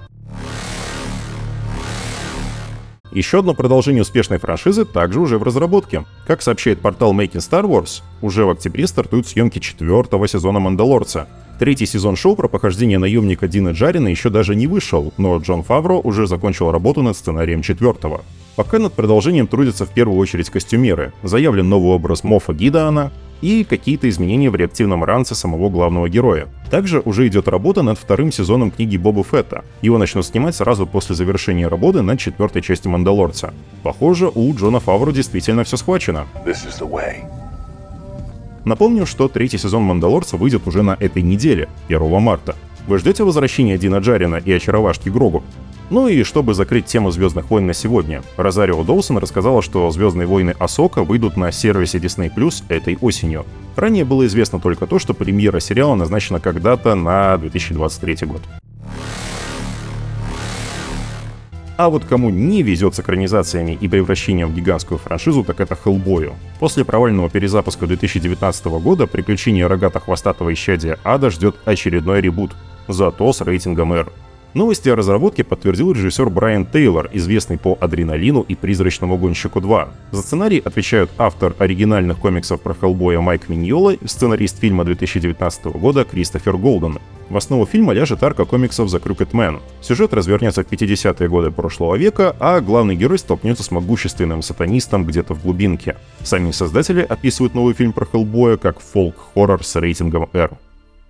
Еще 3.14 3.38
одно 3.38 3.54
продолжение 3.54 4.02
успешной 4.02 4.38
франшизы 4.38 4.84
также 4.84 5.20
уже 5.20 5.38
в 5.38 5.44
разработке. 5.44 6.04
Как 6.26 6.42
сообщает 6.42 6.80
портал 6.80 7.14
Making 7.14 7.34
Star 7.34 7.62
Wars, 7.62 8.02
уже 8.20 8.44
в 8.44 8.50
октябре 8.50 8.88
стартуют 8.88 9.28
съемки 9.28 9.60
четвертого 9.60 10.26
сезона 10.26 10.58
«Мандалорца». 10.58 11.28
Третий 11.60 11.86
сезон 11.86 12.16
шоу 12.16 12.34
про 12.34 12.48
похождение 12.48 12.98
наемника 12.98 13.46
Дина 13.46 13.68
Джарина 13.68 14.08
еще 14.08 14.30
даже 14.30 14.56
не 14.56 14.66
вышел, 14.66 15.14
но 15.16 15.38
Джон 15.38 15.62
Фавро 15.62 15.94
уже 15.94 16.26
закончил 16.26 16.72
работу 16.72 17.02
над 17.02 17.16
сценарием 17.16 17.62
четвертого. 17.62 18.22
Пока 18.56 18.80
над 18.80 18.92
продолжением 18.94 19.46
трудятся 19.46 19.86
в 19.86 19.90
первую 19.90 20.18
очередь 20.18 20.50
костюмеры. 20.50 21.12
Заявлен 21.22 21.68
новый 21.68 21.92
образ 21.92 22.24
Мофа 22.24 22.52
Гидаана, 22.52 23.12
и 23.44 23.62
какие-то 23.62 24.08
изменения 24.08 24.48
в 24.48 24.56
реактивном 24.56 25.04
ранце 25.04 25.34
самого 25.34 25.68
главного 25.68 26.08
героя. 26.08 26.48
Также 26.70 27.00
уже 27.00 27.28
идет 27.28 27.46
работа 27.46 27.82
над 27.82 27.98
вторым 27.98 28.32
сезоном 28.32 28.70
книги 28.70 28.96
Боба 28.96 29.22
Фетта. 29.22 29.64
Его 29.82 29.98
начнут 29.98 30.24
снимать 30.24 30.56
сразу 30.56 30.86
после 30.86 31.14
завершения 31.14 31.68
работы 31.68 32.00
над 32.00 32.18
четвертой 32.18 32.62
частью 32.62 32.90
Мандалорца. 32.92 33.52
Похоже, 33.82 34.30
у 34.34 34.54
Джона 34.54 34.80
Фавро 34.80 35.12
действительно 35.12 35.62
все 35.64 35.76
схвачено. 35.76 36.26
Напомню, 38.64 39.04
что 39.04 39.28
третий 39.28 39.58
сезон 39.58 39.82
Мандалорца 39.82 40.38
выйдет 40.38 40.66
уже 40.66 40.82
на 40.82 40.96
этой 40.98 41.20
неделе, 41.20 41.68
1 41.88 42.22
марта. 42.22 42.56
Вы 42.86 42.98
ждете 42.98 43.24
возвращения 43.24 43.76
Дина 43.76 43.96
Джарина 43.96 44.36
и 44.36 44.52
очаровашки 44.52 45.10
Грогу? 45.10 45.42
Ну 45.90 46.08
и 46.08 46.22
чтобы 46.22 46.54
закрыть 46.54 46.86
тему 46.86 47.10
Звездных 47.10 47.50
войн 47.50 47.66
на 47.66 47.74
сегодня, 47.74 48.22
Розарио 48.36 48.82
Доусон 48.84 49.18
рассказала, 49.18 49.60
что 49.60 49.90
Звездные 49.90 50.26
войны 50.26 50.54
Асока 50.58 51.04
выйдут 51.04 51.36
на 51.36 51.52
сервисе 51.52 51.98
Disney 51.98 52.32
Plus 52.34 52.64
этой 52.68 52.96
осенью. 53.00 53.44
Ранее 53.76 54.04
было 54.04 54.26
известно 54.26 54.60
только 54.60 54.86
то, 54.86 54.98
что 54.98 55.12
премьера 55.12 55.60
сериала 55.60 55.94
назначена 55.94 56.40
когда-то 56.40 56.94
на 56.94 57.36
2023 57.36 58.26
год. 58.26 58.40
А 61.76 61.90
вот 61.90 62.04
кому 62.04 62.30
не 62.30 62.62
везет 62.62 62.94
с 62.94 63.00
экранизациями 63.00 63.76
и 63.78 63.88
превращением 63.88 64.48
в 64.48 64.54
гигантскую 64.54 64.98
франшизу, 64.98 65.42
так 65.42 65.60
это 65.60 65.74
Хеллбою. 65.74 66.34
После 66.60 66.84
провального 66.84 67.28
перезапуска 67.28 67.86
2019 67.86 68.66
года 68.66 69.08
приключения 69.08 69.66
рогато-хвостатого 69.66 70.52
исчадия 70.52 70.98
Ада 71.02 71.30
ждет 71.30 71.56
очередной 71.64 72.20
ребут, 72.20 72.52
зато 72.86 73.32
с 73.32 73.40
рейтингом 73.40 73.92
R. 73.92 74.12
Новости 74.54 74.88
о 74.88 74.94
разработке 74.94 75.42
подтвердил 75.42 75.90
режиссер 75.90 76.30
Брайан 76.30 76.64
Тейлор, 76.64 77.10
известный 77.12 77.58
по 77.58 77.76
«Адреналину» 77.80 78.42
и 78.42 78.54
«Призрачному 78.54 79.18
гонщику 79.18 79.58
2». 79.58 79.88
За 80.12 80.22
сценарий 80.22 80.62
отвечают 80.64 81.10
автор 81.18 81.56
оригинальных 81.58 82.18
комиксов 82.18 82.60
про 82.60 82.72
Хеллбоя 82.72 83.18
Майк 83.18 83.48
Миньола 83.48 83.94
и 83.94 84.06
сценарист 84.06 84.60
фильма 84.60 84.84
2019 84.84 85.64
года 85.64 86.04
Кристофер 86.04 86.56
Голден. 86.56 87.00
В 87.28 87.36
основу 87.36 87.66
фильма 87.66 87.94
ляжет 87.94 88.22
арка 88.22 88.44
комиксов 88.44 88.94
The 88.94 89.02
Crooked 89.02 89.32
Man. 89.32 89.60
Сюжет 89.80 90.14
развернется 90.14 90.62
в 90.62 90.70
50-е 90.70 91.28
годы 91.28 91.50
прошлого 91.50 91.96
века, 91.96 92.36
а 92.38 92.60
главный 92.60 92.94
герой 92.94 93.18
столкнется 93.18 93.64
с 93.64 93.72
могущественным 93.72 94.40
сатанистом 94.40 95.04
где-то 95.04 95.34
в 95.34 95.42
глубинке. 95.42 95.96
Сами 96.22 96.52
создатели 96.52 97.00
описывают 97.00 97.54
новый 97.54 97.74
фильм 97.74 97.92
про 97.92 98.06
Хеллбоя 98.06 98.56
как 98.56 98.78
фолк-хоррор 98.78 99.64
с 99.64 99.74
рейтингом 99.74 100.30
R. 100.32 100.52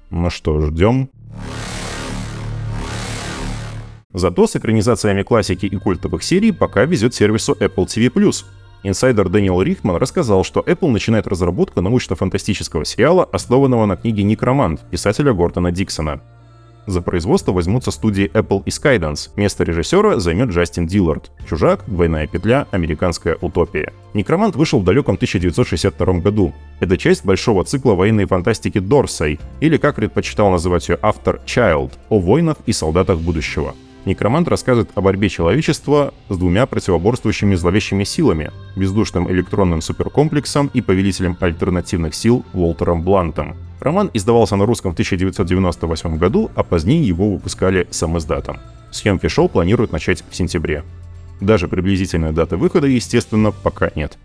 Ну 0.08 0.30
что, 0.30 0.62
ждем? 0.62 1.10
Зато 4.14 4.46
с 4.46 4.54
экранизациями 4.54 5.24
классики 5.24 5.66
и 5.66 5.76
культовых 5.76 6.22
серий 6.22 6.52
пока 6.52 6.84
везет 6.84 7.14
сервису 7.14 7.52
Apple 7.54 7.86
TV+. 7.86 8.44
Инсайдер 8.84 9.28
Дэниел 9.28 9.60
Рихман 9.60 9.96
рассказал, 9.96 10.44
что 10.44 10.60
Apple 10.60 10.90
начинает 10.90 11.26
разработку 11.26 11.80
научно-фантастического 11.80 12.84
сериала, 12.84 13.24
основанного 13.24 13.86
на 13.86 13.96
книге 13.96 14.22
«Некромант» 14.22 14.82
писателя 14.88 15.32
Гордона 15.32 15.72
Диксона. 15.72 16.20
За 16.86 17.00
производство 17.00 17.50
возьмутся 17.50 17.90
студии 17.90 18.30
Apple 18.32 18.62
и 18.66 18.68
Skydance. 18.68 19.30
Место 19.36 19.64
режиссера 19.64 20.20
займет 20.20 20.50
Джастин 20.50 20.86
Диллард. 20.86 21.32
«Чужак», 21.48 21.82
«Двойная 21.88 22.28
петля», 22.28 22.68
«Американская 22.70 23.36
утопия». 23.40 23.92
«Некромант» 24.12 24.54
вышел 24.54 24.78
в 24.78 24.84
далеком 24.84 25.16
1962 25.16 26.20
году. 26.20 26.52
Это 26.78 26.96
часть 26.98 27.24
большого 27.24 27.64
цикла 27.64 27.94
военной 27.94 28.26
фантастики 28.26 28.78
Дорсей, 28.78 29.40
или, 29.60 29.76
как 29.76 29.96
предпочитал 29.96 30.50
называть 30.50 30.88
ее 30.88 30.98
автор, 31.02 31.40
Child, 31.46 31.92
о 32.10 32.20
войнах 32.20 32.58
и 32.66 32.72
солдатах 32.72 33.18
будущего. 33.18 33.74
Некромант 34.04 34.48
рассказывает 34.48 34.90
о 34.94 35.00
борьбе 35.00 35.30
человечества 35.30 36.12
с 36.28 36.36
двумя 36.36 36.66
противоборствующими 36.66 37.54
зловещими 37.54 38.04
силами— 38.04 38.50
бездушным 38.76 39.30
электронным 39.30 39.80
суперкомплексом 39.80 40.70
и 40.74 40.82
повелителем 40.82 41.36
альтернативных 41.40 42.14
сил 42.14 42.44
Уолтером 42.52 43.02
Блантом. 43.02 43.56
Роман 43.80 44.10
издавался 44.12 44.56
на 44.56 44.66
русском 44.66 44.90
в 44.90 44.94
1998 44.94 46.18
году, 46.18 46.50
а 46.54 46.62
позднее 46.62 47.06
его 47.06 47.32
выпускали 47.32 47.86
сам 47.90 48.18
издатом. 48.18 48.58
Съемки 48.90 49.28
шоу 49.28 49.48
планируют 49.48 49.92
начать 49.92 50.22
в 50.28 50.36
сентябре. 50.36 50.84
Даже 51.40 51.66
приблизительной 51.66 52.32
даты 52.32 52.56
выхода, 52.56 52.86
естественно, 52.86 53.52
пока 53.52 53.90
нет. 53.94 54.18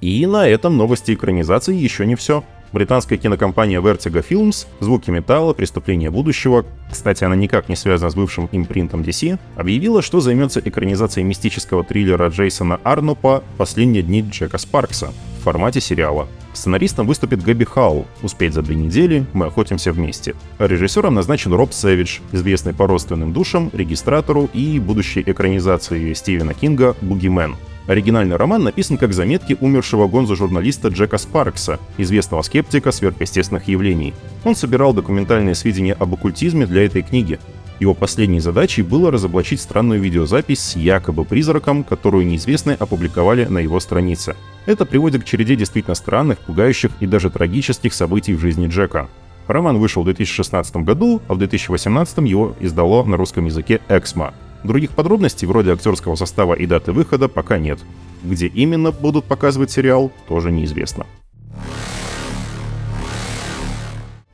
И 0.00 0.26
на 0.26 0.48
этом 0.48 0.76
новости 0.76 1.12
экранизации 1.12 1.74
еще 1.74 2.06
не 2.06 2.14
все. 2.14 2.44
Британская 2.72 3.16
кинокомпания 3.16 3.80
Vertigo 3.80 4.24
Films, 4.28 4.66
звуки 4.80 5.10
металла, 5.10 5.52
преступления 5.54 6.10
будущего, 6.10 6.64
кстати, 6.90 7.24
она 7.24 7.36
никак 7.36 7.68
не 7.68 7.76
связана 7.76 8.10
с 8.10 8.14
бывшим 8.14 8.48
импринтом 8.52 9.02
DC, 9.02 9.38
объявила, 9.56 10.02
что 10.02 10.20
займется 10.20 10.60
экранизацией 10.60 11.24
мистического 11.26 11.84
триллера 11.84 12.28
Джейсона 12.28 12.80
Арнопа 12.84 13.42
«Последние 13.56 14.02
дни 14.02 14.22
Джека 14.22 14.58
Спаркса» 14.58 15.12
в 15.40 15.44
формате 15.44 15.80
сериала. 15.80 16.28
Сценаристом 16.52 17.06
выступит 17.06 17.42
Габи 17.42 17.64
Халл. 17.64 18.06
Успеть 18.22 18.52
за 18.52 18.62
две 18.62 18.74
недели, 18.74 19.24
мы 19.32 19.46
охотимся 19.46 19.92
вместе. 19.92 20.34
Режиссером 20.58 21.14
назначен 21.14 21.52
Роб 21.52 21.72
Сэвидж, 21.72 22.18
известный 22.32 22.74
по 22.74 22.86
родственным 22.86 23.32
душам, 23.32 23.70
регистратору 23.72 24.50
и 24.52 24.80
будущей 24.80 25.22
экранизации 25.24 26.12
Стивена 26.14 26.54
Кинга 26.54 26.96
«Бугимен». 27.00 27.54
Оригинальный 27.88 28.36
роман 28.36 28.64
написан 28.64 28.98
как 28.98 29.14
заметки 29.14 29.56
умершего 29.58 30.08
гонзо-журналиста 30.08 30.88
Джека 30.88 31.16
Спаркса, 31.16 31.80
известного 31.96 32.42
скептика 32.42 32.92
сверхъестественных 32.92 33.66
явлений. 33.66 34.12
Он 34.44 34.54
собирал 34.54 34.92
документальные 34.92 35.54
сведения 35.54 35.94
об 35.94 36.12
оккультизме 36.12 36.66
для 36.66 36.84
этой 36.84 37.00
книги. 37.00 37.40
Его 37.80 37.94
последней 37.94 38.40
задачей 38.40 38.82
было 38.82 39.10
разоблачить 39.10 39.62
странную 39.62 40.02
видеозапись 40.02 40.60
с 40.60 40.76
якобы 40.76 41.24
призраком, 41.24 41.82
которую 41.82 42.26
неизвестные 42.26 42.76
опубликовали 42.76 43.46
на 43.46 43.58
его 43.58 43.80
странице. 43.80 44.36
Это 44.66 44.84
приводит 44.84 45.22
к 45.22 45.26
череде 45.26 45.56
действительно 45.56 45.94
странных, 45.94 46.40
пугающих 46.40 46.90
и 47.00 47.06
даже 47.06 47.30
трагических 47.30 47.94
событий 47.94 48.34
в 48.34 48.40
жизни 48.40 48.66
Джека. 48.66 49.08
Роман 49.46 49.78
вышел 49.78 50.02
в 50.02 50.04
2016 50.04 50.76
году, 50.78 51.22
а 51.26 51.32
в 51.32 51.38
2018 51.38 52.18
его 52.18 52.54
издало 52.60 53.02
на 53.04 53.16
русском 53.16 53.46
языке 53.46 53.80
«Эксмо», 53.88 54.34
Других 54.64 54.90
подробностей, 54.90 55.46
вроде 55.46 55.72
актерского 55.72 56.16
состава 56.16 56.54
и 56.54 56.66
даты 56.66 56.92
выхода, 56.92 57.28
пока 57.28 57.58
нет. 57.58 57.78
Где 58.22 58.46
именно 58.46 58.90
будут 58.90 59.24
показывать 59.24 59.70
сериал, 59.70 60.10
тоже 60.26 60.50
неизвестно. 60.50 61.06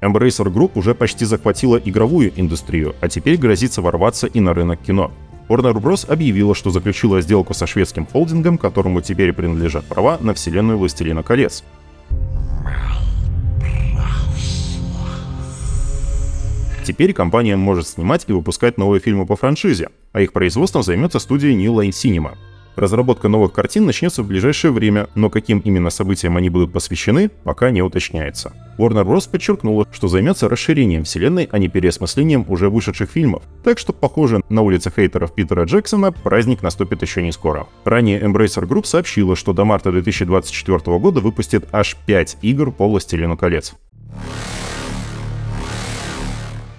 Embracer 0.01 0.53
Group 0.53 0.73
уже 0.75 0.95
почти 0.95 1.25
захватила 1.25 1.77
игровую 1.77 2.33
индустрию, 2.37 2.95
а 3.01 3.09
теперь 3.09 3.37
грозится 3.37 3.81
ворваться 3.81 4.27
и 4.27 4.41
на 4.41 4.53
рынок 4.53 4.81
кино. 4.81 5.11
Warner 5.49 5.75
Bros. 5.75 6.11
объявила, 6.11 6.55
что 6.55 6.71
заключила 6.71 7.21
сделку 7.21 7.55
со 7.55 7.67
шведским 7.67 8.07
холдингом, 8.07 8.59
которому 8.59 9.03
теперь 9.03 9.33
принадлежат 9.33 9.85
права 9.85 10.19
на 10.21 10.35
вселенную 10.35 10.79
«Властелина 10.79 11.23
колец». 11.23 11.65
Теперь 16.85 17.15
компания 17.15 17.57
может 17.57 17.89
снимать 17.89 18.27
и 18.29 18.33
выпускать 18.33 18.77
новые 18.77 19.01
фильмы 19.01 19.25
по 19.25 19.37
франшизе, 19.37 19.89
а 20.13 20.21
их 20.21 20.35
производством 20.35 20.83
займется 20.83 21.19
студия 21.19 21.55
New 21.55 21.73
Line 21.73 21.89
Cinema. 21.91 22.37
Разработка 22.77 23.29
новых 23.29 23.53
картин 23.53 23.87
начнется 23.87 24.23
в 24.23 24.27
ближайшее 24.27 24.71
время, 24.71 25.09
но 25.15 25.31
каким 25.31 25.61
именно 25.61 25.89
событиям 25.89 26.37
они 26.37 26.51
будут 26.51 26.73
посвящены, 26.73 27.31
пока 27.43 27.71
не 27.71 27.81
уточняется. 27.81 28.53
Warner 28.77 29.05
Bros. 29.05 29.31
подчеркнула, 29.31 29.87
что 29.93 30.09
займется 30.09 30.49
расширением 30.49 31.05
вселенной, 31.05 31.49
а 31.51 31.59
не 31.59 31.69
переосмыслением 31.69 32.45
уже 32.49 32.69
вышедших 32.69 33.09
фильмов. 33.09 33.45
Так 33.63 33.79
что, 33.79 33.95
похоже, 33.95 34.43
на 34.51 34.61
улице 34.61 34.93
хейтеров 34.95 35.35
Питера 35.35 35.65
Джексона 35.65 36.13
праздник 36.13 36.63
наступит 36.63 37.01
еще 37.01 37.23
не 37.23 37.33
скоро. 37.33 37.67
Ранее 37.85 38.21
Embracer 38.21 38.67
Group 38.67 38.85
сообщила, 38.85 39.37
что 39.37 39.55
до 39.55 39.65
марта 39.65 39.91
2024 39.91 40.99
года 40.99 41.21
выпустит 41.21 41.67
аж 41.73 41.97
5 42.05 42.39
игр 42.43 42.73
по 42.73 42.87
«Властелину 42.89 43.39
колец». 43.39 43.75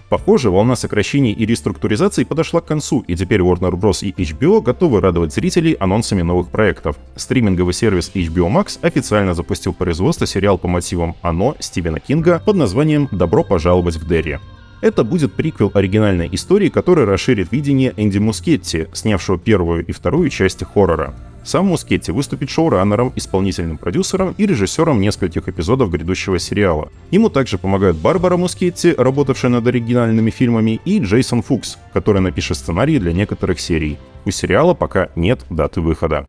Похоже, 0.10 0.52
волна 0.52 0.76
сокращений 0.76 1.32
и 1.32 1.46
реструктуризации 1.48 2.26
подошла 2.26 2.62
к 2.62 2.66
концу, 2.66 3.04
и 3.08 3.16
теперь 3.16 3.42
Warner 3.42 3.72
Bros. 3.72 4.06
и 4.06 4.12
HBO 4.12 4.62
готовы 4.62 5.02
радовать 5.02 5.34
зрителей 5.34 5.74
анонсами 5.74 6.22
новых 6.22 6.50
проектов. 6.50 6.98
Стриминговый 7.16 7.74
сервис 7.74 8.12
HBO 8.14 8.52
Max 8.52 8.78
официально 8.84 9.34
запустил 9.34 9.74
производство 9.74 10.28
сериал 10.28 10.60
по 10.60 10.68
мотивам 10.68 11.16
«Оно» 11.24 11.56
Стивена 11.60 12.00
Кинга 12.00 12.40
под 12.46 12.56
названием 12.56 13.10
«Добро 13.12 13.44
пожаловать 13.44 13.96
в 13.96 14.08
Дерри». 14.08 14.38
Это 14.82 15.04
будет 15.04 15.34
приквел 15.34 15.72
оригинальной 15.74 16.30
истории, 16.32 16.70
который 16.70 17.06
расширит 17.06 17.52
видение 17.52 17.92
Энди 17.98 18.20
Мускетти, 18.20 18.86
снявшего 18.94 19.40
первую 19.40 19.84
и 19.84 19.92
вторую 19.92 20.30
части 20.30 20.64
хоррора. 20.64 21.16
Сам 21.46 21.68
Мускетти 21.68 22.12
выступит 22.12 22.50
шоураннером, 22.50 23.14
исполнительным 23.16 23.78
продюсером 23.78 24.34
и 24.36 24.48
режиссером 24.48 25.00
нескольких 25.00 25.48
эпизодов 25.48 25.92
грядущего 25.92 26.40
сериала. 26.40 26.92
Ему 27.12 27.30
также 27.30 27.60
помогают 27.60 27.98
Барбара 27.98 28.36
Мускетти, 28.36 28.96
работавшая 28.98 29.52
над 29.52 29.68
оригинальными 29.68 30.32
фильмами, 30.32 30.82
и 30.86 31.00
Джейсон 31.00 31.44
Фукс, 31.44 31.78
который 31.94 32.20
напишет 32.22 32.58
сценарии 32.58 32.98
для 32.98 33.14
некоторых 33.14 33.60
серий. 33.60 34.00
У 34.26 34.32
сериала 34.32 34.74
пока 34.74 35.10
нет 35.16 35.46
даты 35.52 35.82
выхода. 35.82 36.26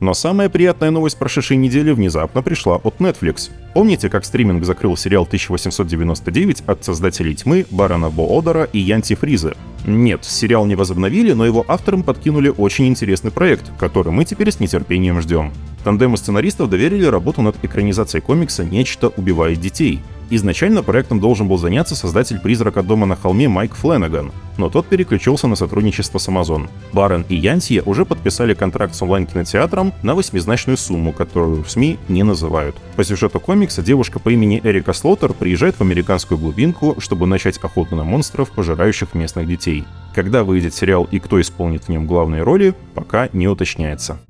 Но 0.00 0.14
самая 0.14 0.48
приятная 0.48 0.90
новость 0.90 1.18
прошедшей 1.18 1.58
недели 1.58 1.92
внезапно 1.92 2.42
пришла 2.42 2.76
от 2.76 2.96
Netflix. 2.96 3.50
Помните, 3.74 4.08
как 4.08 4.24
стриминг 4.24 4.64
закрыл 4.64 4.96
сериал 4.96 5.24
1899 5.24 6.62
от 6.66 6.82
создателей 6.82 7.34
«Тьмы» 7.34 7.66
Барона 7.70 8.08
Боодера 8.08 8.64
и 8.64 8.78
Янти 8.78 9.14
Фриза? 9.14 9.54
Нет, 9.86 10.24
сериал 10.24 10.64
не 10.64 10.74
возобновили, 10.74 11.32
но 11.32 11.44
его 11.44 11.66
авторам 11.68 12.02
подкинули 12.02 12.48
очень 12.48 12.88
интересный 12.88 13.30
проект, 13.30 13.70
который 13.78 14.10
мы 14.10 14.24
теперь 14.24 14.50
с 14.50 14.58
нетерпением 14.58 15.20
ждем. 15.20 15.52
Тандему 15.84 16.16
сценаристов 16.16 16.70
доверили 16.70 17.04
работу 17.04 17.42
над 17.42 17.62
экранизацией 17.62 18.22
комикса 18.22 18.64
«Нечто 18.64 19.08
убивает 19.08 19.60
детей», 19.60 20.00
Изначально 20.32 20.84
проектом 20.84 21.18
должен 21.18 21.48
был 21.48 21.58
заняться 21.58 21.96
создатель 21.96 22.38
«Призрака 22.38 22.84
дома 22.84 23.04
на 23.04 23.16
холме» 23.16 23.48
Майк 23.48 23.74
Фленаган, 23.74 24.30
но 24.60 24.68
тот 24.68 24.86
переключился 24.86 25.48
на 25.48 25.56
сотрудничество 25.56 26.18
с 26.18 26.28
Amazon. 26.28 26.68
Барон 26.92 27.24
и 27.30 27.34
Янсия 27.34 27.82
уже 27.82 28.04
подписали 28.04 28.52
контракт 28.52 28.94
с 28.94 29.00
онлайн-кинотеатром 29.02 29.94
на 30.02 30.14
восьмизначную 30.14 30.76
сумму, 30.76 31.12
которую 31.12 31.64
в 31.64 31.70
СМИ 31.70 31.98
не 32.08 32.22
называют. 32.22 32.76
По 32.94 33.02
сюжету 33.02 33.40
комикса 33.40 33.82
девушка 33.82 34.18
по 34.18 34.28
имени 34.28 34.60
Эрика 34.62 34.92
Слоттер 34.92 35.32
приезжает 35.32 35.76
в 35.76 35.80
американскую 35.80 36.36
глубинку, 36.36 36.96
чтобы 36.98 37.26
начать 37.26 37.56
охоту 37.56 37.96
на 37.96 38.04
монстров, 38.04 38.50
пожирающих 38.50 39.14
местных 39.14 39.48
детей. 39.48 39.84
Когда 40.14 40.44
выйдет 40.44 40.74
сериал 40.74 41.08
и 41.10 41.18
кто 41.20 41.40
исполнит 41.40 41.84
в 41.84 41.88
нем 41.88 42.06
главные 42.06 42.42
роли, 42.42 42.74
пока 42.94 43.30
не 43.32 43.48
уточняется. 43.48 44.20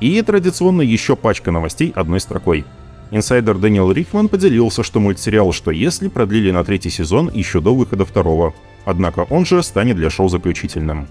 И 0.00 0.22
традиционно 0.22 0.80
еще 0.80 1.14
пачка 1.14 1.50
новостей 1.50 1.92
одной 1.94 2.20
строкой. 2.20 2.64
Инсайдер 3.10 3.56
Дэниел 3.56 3.90
Рихман 3.90 4.28
поделился, 4.28 4.82
что 4.82 5.00
мультсериал 5.00 5.52
«Что 5.52 5.70
если» 5.70 6.08
продлили 6.08 6.50
на 6.50 6.62
третий 6.62 6.90
сезон 6.90 7.30
еще 7.32 7.60
до 7.60 7.74
выхода 7.74 8.04
второго, 8.04 8.54
однако 8.84 9.20
он 9.30 9.46
же 9.46 9.62
станет 9.62 9.96
для 9.96 10.10
шоу 10.10 10.28
заключительным. 10.28 11.08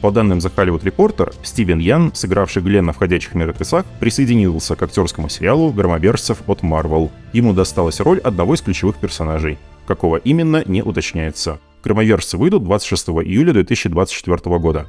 По 0.00 0.10
данным 0.10 0.38
The 0.38 0.52
Hollywood 0.54 0.82
Reporter, 0.82 1.34
Стивен 1.42 1.78
Ян, 1.78 2.10
сыгравший 2.14 2.62
Гленна 2.62 2.92
в 2.92 2.98
«Ходячих 2.98 3.34
мертвецах», 3.34 3.84
присоединился 4.00 4.76
к 4.76 4.82
актерскому 4.82 5.28
сериалу 5.28 5.72
«Громобержцев» 5.72 6.38
от 6.46 6.62
Marvel. 6.62 7.10
Ему 7.32 7.52
досталась 7.52 8.00
роль 8.00 8.18
одного 8.20 8.54
из 8.54 8.62
ключевых 8.62 8.96
персонажей. 8.96 9.58
Какого 9.86 10.16
именно, 10.16 10.62
не 10.66 10.82
уточняется. 10.82 11.58
Громоверцы 11.84 12.36
выйдут 12.36 12.64
26 12.64 13.08
июля 13.08 13.52
2024 13.52 14.58
года. 14.58 14.86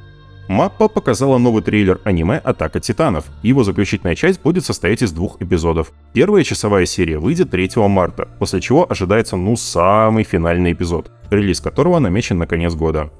Маппа 0.48 0.88
показала 0.88 1.36
новый 1.36 1.62
трейлер 1.62 2.00
аниме 2.04 2.38
«Атака 2.38 2.80
титанов». 2.80 3.26
Его 3.42 3.64
заключительная 3.64 4.14
часть 4.14 4.40
будет 4.40 4.64
состоять 4.64 5.02
из 5.02 5.12
двух 5.12 5.42
эпизодов. 5.42 5.92
Первая 6.14 6.42
часовая 6.42 6.86
серия 6.86 7.18
выйдет 7.18 7.50
3 7.50 7.70
марта, 7.86 8.28
после 8.38 8.62
чего 8.62 8.90
ожидается 8.90 9.36
ну 9.36 9.56
самый 9.56 10.24
финальный 10.24 10.72
эпизод, 10.72 11.10
релиз 11.30 11.60
которого 11.60 11.98
намечен 11.98 12.38
на 12.38 12.46
конец 12.46 12.74
года. 12.74 13.10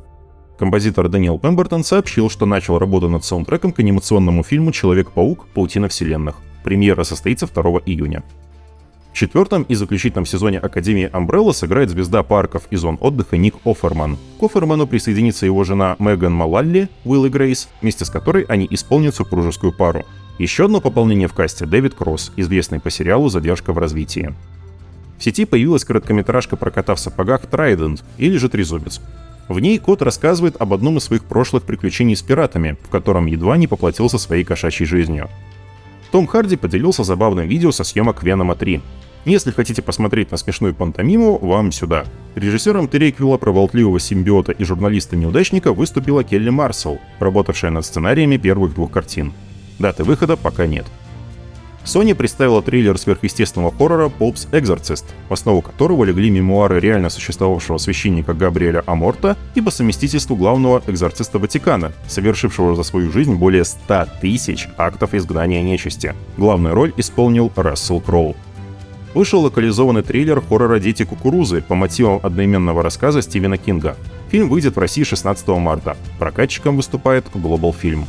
Композитор 0.58 1.08
Дэниел 1.08 1.38
Пембертон 1.38 1.85
сообщил, 1.85 2.30
что 2.30 2.47
начал 2.47 2.78
работу 2.78 3.11
над 3.11 3.23
саундтреком 3.25 3.73
к 3.73 3.78
анимационному 3.80 4.42
фильму 4.42 4.73
«Человек-паук. 4.73 5.49
Паутина 5.54 5.88
вселенных». 5.88 6.37
Премьера 6.64 7.04
состоится 7.04 7.47
2 7.47 7.62
июня. 7.85 8.25
В 9.12 9.16
четвертом 9.18 9.64
и 9.64 9.75
заключительном 9.75 10.26
сезоне 10.26 10.58
Академии 10.58 11.10
Umbrella 11.12 11.52
сыграет 11.52 11.90
звезда 11.90 12.23
парков 12.23 12.64
и 12.71 12.76
зон 12.76 12.99
отдыха 13.00 13.36
Ник 13.36 13.56
Оферман. 13.64 14.16
К 14.38 14.44
Оферману 14.44 14.86
присоединится 14.86 15.47
его 15.47 15.64
жена 15.64 15.97
Меган 15.99 16.32
Малалли, 16.32 16.88
Уилл 17.04 17.26
и 17.26 17.28
Грейс, 17.28 17.68
вместе 17.80 18.04
с 18.04 18.10
которой 18.10 18.44
они 18.44 18.66
исполнят 18.71 19.14
супружескую 19.14 19.73
пару. 19.73 20.04
Еще 20.38 20.66
одно 20.66 20.80
пополнение 20.80 21.26
в 21.26 21.34
касте— 21.34 21.66
Дэвид 21.66 21.94
Кросс, 21.94 22.32
известный 22.36 22.78
по 22.78 22.90
сериалу 22.90 23.28
«Задержка 23.28 23.73
в 23.73 23.78
развитии». 23.78 24.34
В 25.18 25.25
сети 25.25 25.44
появилась 25.44 25.84
короткометражка 25.84 26.56
про 26.56 26.71
кота 26.71 26.94
в 26.94 27.00
сапогах 27.00 27.47
Трайдент 27.47 28.04
или 28.18 28.36
же 28.36 28.49
Трезубец. 28.49 29.00
В 29.49 29.58
ней 29.58 29.78
кот 29.78 30.02
рассказывает 30.02 30.56
об 30.60 30.73
одном 30.73 30.99
из 30.99 31.04
своих 31.04 31.25
прошлых 31.25 31.64
приключений 31.64 32.14
с 32.14 32.23
пиратами, 32.23 32.76
в 32.84 32.88
котором 32.88 33.26
едва 33.26 33.56
не 33.56 33.66
поплатился 33.66 34.18
своей 34.18 34.44
кошачьей 34.44 34.86
жизнью. 34.86 35.28
Том 36.10 36.26
Харди 36.26 36.56
поделился 36.56 37.04
забавным 37.04 37.47
видео 37.47 37.71
со 37.71 37.84
съемок 37.84 38.23
Венома 38.23 38.54
3. 38.54 38.80
Если 39.25 39.50
хотите 39.50 39.82
посмотреть 39.82 40.30
на 40.30 40.38
смешную 40.38 40.75
пантомиму, 40.75 41.38
вам 41.38 41.71
сюда. 41.71 42.04
Режиссером 42.34 42.88
триквела 42.88 43.36
про 43.36 43.52
болтливого 43.52 44.00
симбиота 44.00 44.52
и 44.52 44.64
журналиста-неудачника 44.64 45.73
выступила 45.73 46.25
Келли 46.25 46.50
Марсел, 46.50 46.99
работавшая 47.18 47.71
над 47.71 47.84
сценариями 47.84 48.38
первых 48.38 48.75
двух 48.75 48.90
картин. 48.90 49.34
Даты 49.78 50.02
выхода 50.04 50.36
пока 50.36 50.66
нет. 50.66 50.86
Sony 51.89 52.15
представила 52.15 52.61
трейлер 52.61 52.99
сверхъестественного 52.99 53.73
хоррора 53.73 54.11
Pope's 54.11 54.47
Exorcist, 54.51 55.07
в 55.31 55.33
основу 55.33 55.63
которого 55.63 56.05
легли 56.05 56.29
мемуары 56.29 56.81
реально 56.81 57.09
существовавшего 57.09 57.79
священника 57.79 58.35
Габриэля 58.35 58.83
Аморта 58.85 59.39
и 59.55 59.63
по 59.63 59.71
совместительству 59.71 60.37
главного 60.37 60.83
экзорциста 60.87 61.39
Ватикана, 61.39 61.93
совершившего 62.07 62.77
за 62.77 62.83
свою 62.83 63.11
жизнь 63.11 63.37
более 63.37 63.65
100 63.65 64.07
тысяч 64.21 64.69
актов 64.77 65.15
изгнания 65.15 65.63
нечисти. 65.63 66.15
Главную 66.37 66.75
роль 66.75 66.93
исполнил 66.99 67.51
Рассел 67.57 68.01
Кроу. 68.01 68.37
Вышел 69.15 69.41
локализованный 69.41 70.03
трейлер 70.03 70.43
хоррора 70.43 70.81
«Дети 70.81 71.07
кукурузы» 71.07 71.63
по 71.63 71.75
мотивам 71.75 72.21
одноименного 72.23 72.83
рассказа 72.83 73.23
Стивена 73.23 73.57
Кинга. 73.57 73.97
Фильм 74.31 74.51
выйдет 74.51 74.77
в 74.77 74.79
России 74.79 75.05
16 75.05 75.49
марта. 75.49 75.97
Прокатчиком 76.19 76.77
выступает 76.77 77.25
Global 77.33 77.75
Film. 77.75 78.05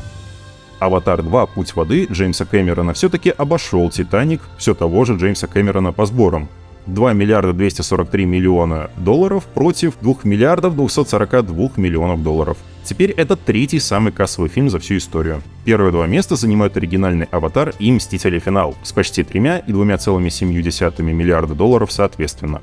«Аватар 0.80 1.24
2. 1.24 1.46
Путь 1.48 1.76
воды» 1.76 2.08
Джеймса 2.10 2.46
Кэмерона 2.46 2.94
все-таки 2.94 3.30
обошел 3.30 3.90
«Титаник» 3.90 4.42
все 4.58 4.74
того 4.74 5.06
же 5.06 5.16
Джеймса 5.16 5.48
Кэмерона 5.48 5.92
по 5.92 6.06
сборам. 6.06 6.50
2 6.88 7.14
миллиарда 7.14 7.54
243 7.54 8.26
миллиона 8.26 8.90
долларов 8.98 9.46
против 9.46 9.94
2 10.02 10.16
миллиардов 10.24 10.76
242 10.76 11.72
миллионов 11.78 12.24
долларов. 12.24 12.58
Теперь 12.84 13.12
это 13.12 13.36
третий 13.36 13.80
самый 13.80 14.12
кассовый 14.12 14.50
фильм 14.50 14.70
за 14.70 14.80
всю 14.80 14.98
историю. 14.98 15.44
Первые 15.66 15.92
два 15.92 16.08
места 16.08 16.36
занимают 16.36 16.76
оригинальный 16.78 17.28
«Аватар» 17.30 17.74
и 17.78 17.92
«Мстители. 17.92 18.40
Финал» 18.40 18.76
с 18.84 18.92
почти 18.92 19.24
тремя 19.24 19.60
и 19.60 19.72
2,7 19.72 21.02
миллиарда 21.04 21.54
долларов 21.54 21.92
соответственно. 21.92 22.62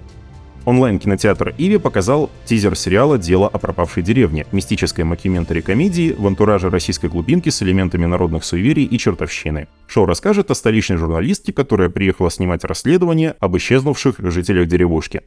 Онлайн-кинотеатр 0.67 1.55
Иви 1.59 1.79
показал 1.79 2.29
тизер 2.45 2.77
сериала 2.77 3.19
«Дело 3.19 3.47
о 3.47 3.57
пропавшей 3.57 4.03
деревне»— 4.03 4.47
мистической 4.53 5.05
мокюментари 5.05 5.61
комедии 5.61 6.13
в 6.19 6.27
антураже 6.27 6.71
российской 6.71 7.09
глубинки 7.09 7.51
с 7.51 7.63
элементами 7.63 8.05
народных 8.05 8.45
суеверий 8.45 8.85
и 8.85 8.99
чертовщины. 8.99 9.69
Шоу 9.87 10.07
расскажет 10.07 10.51
о 10.51 10.57
столичной 10.57 10.97
журналистке, 10.97 11.53
которая 11.53 11.89
приехала 11.89 12.33
снимать 12.33 12.65
расследование 12.65 13.37
об 13.39 13.57
исчезнувших 13.57 14.17
жителях 14.19 14.67
деревушки. 14.67 15.23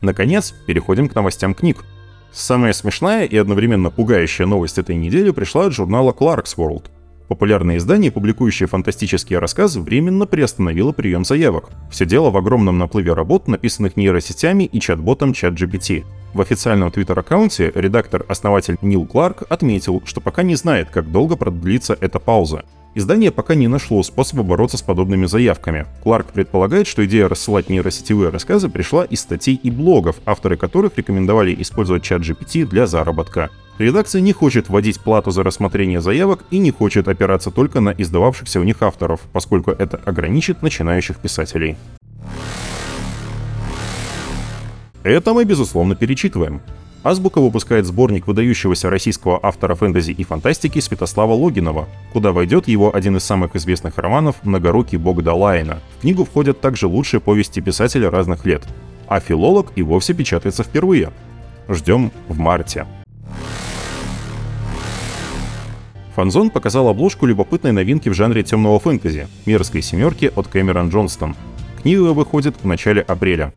Наконец, 0.00 0.54
переходим 0.66 1.10
к 1.10 1.14
новостям 1.14 1.52
книг. 1.52 1.84
Самая 2.32 2.72
смешная 2.72 3.26
и 3.26 3.36
одновременно 3.36 3.90
пугающая 3.90 4.46
новость 4.46 4.78
этой 4.78 4.96
недели 4.96 5.30
пришла 5.30 5.66
от 5.66 5.74
журнала 5.74 6.12
Clark's 6.12 6.56
World— 6.56 6.86
Популярное 7.30 7.76
издание, 7.76 8.10
публикующее 8.10 8.66
фантастические 8.66 9.38
рассказы, 9.38 9.80
временно 9.80 10.26
приостановило 10.26 10.90
прием 10.90 11.24
заявок. 11.24 11.70
Все 11.88 12.04
дело 12.04 12.28
в 12.30 12.36
огромном 12.36 12.76
наплыве 12.76 13.12
работ, 13.12 13.46
написанных 13.46 13.96
нейросетями 13.96 14.64
и 14.64 14.80
чат-ботом 14.80 15.30
ChatGPT. 15.30 16.04
В 16.34 16.40
официальном 16.40 16.90
твиттер-аккаунте 16.90 17.70
редактор-основатель 17.72 18.78
Нил 18.82 19.06
Кларк 19.06 19.44
отметил, 19.48 20.02
что 20.06 20.20
пока 20.20 20.42
не 20.42 20.56
знает, 20.56 20.90
как 20.90 21.12
долго 21.12 21.36
продлится 21.36 21.96
эта 22.00 22.18
пауза. 22.18 22.64
Издание 22.96 23.30
пока 23.30 23.54
не 23.54 23.68
нашло 23.68 24.02
способа 24.02 24.42
бороться 24.42 24.76
с 24.76 24.82
подобными 24.82 25.26
заявками. 25.26 25.86
Кларк 26.02 26.32
предполагает, 26.32 26.88
что 26.88 27.06
идея 27.06 27.28
рассылать 27.28 27.68
нейросетевые 27.68 28.30
рассказы 28.30 28.68
пришла 28.68 29.04
из 29.04 29.20
статей 29.20 29.54
и 29.54 29.70
блогов, 29.70 30.16
авторы 30.26 30.56
которых 30.56 30.96
рекомендовали 30.96 31.54
использовать 31.60 32.02
чат 32.02 32.22
GPT 32.22 32.66
для 32.66 32.88
заработка. 32.88 33.50
Редакция 33.80 34.20
не 34.20 34.34
хочет 34.34 34.68
вводить 34.68 35.00
плату 35.00 35.30
за 35.30 35.42
рассмотрение 35.42 36.02
заявок 36.02 36.44
и 36.50 36.58
не 36.58 36.70
хочет 36.70 37.08
опираться 37.08 37.50
только 37.50 37.80
на 37.80 37.88
издававшихся 37.88 38.60
у 38.60 38.62
них 38.62 38.82
авторов, 38.82 39.20
поскольку 39.32 39.70
это 39.70 39.98
ограничит 40.04 40.60
начинающих 40.60 41.16
писателей. 41.16 41.78
Это 45.02 45.32
мы, 45.32 45.44
безусловно, 45.44 45.94
перечитываем. 45.94 46.60
Азбука 47.04 47.40
выпускает 47.40 47.86
сборник 47.86 48.26
выдающегося 48.26 48.90
российского 48.90 49.40
автора 49.42 49.74
фэнтези 49.74 50.10
и 50.10 50.24
фантастики 50.24 50.78
Святослава 50.78 51.32
Логинова, 51.32 51.88
куда 52.12 52.32
войдет 52.32 52.68
его 52.68 52.94
один 52.94 53.16
из 53.16 53.24
самых 53.24 53.56
известных 53.56 53.96
романов 53.96 54.36
«Многорукий 54.42 54.98
бог 54.98 55.22
Далайна». 55.22 55.80
В 55.96 56.02
книгу 56.02 56.26
входят 56.26 56.60
также 56.60 56.86
лучшие 56.86 57.20
повести 57.20 57.60
писателя 57.60 58.10
разных 58.10 58.44
лет. 58.44 58.62
А 59.08 59.20
«Филолог» 59.20 59.72
и 59.74 59.82
вовсе 59.82 60.12
печатается 60.12 60.64
впервые. 60.64 61.12
Ждем 61.66 62.12
в 62.28 62.38
марте. 62.38 62.86
Фанзон 66.14 66.50
показал 66.50 66.88
обложку 66.88 67.26
любопытной 67.26 67.72
новинки 67.72 68.08
в 68.08 68.14
жанре 68.14 68.42
темного 68.42 68.80
фэнтези 68.80 69.28
«Мирской 69.46 69.80
семерки» 69.80 70.32
от 70.34 70.48
Кэмерон 70.48 70.88
Джонстон. 70.88 71.36
Книга 71.80 72.12
выходит 72.12 72.56
в 72.60 72.66
начале 72.66 73.00
апреля. 73.00 73.54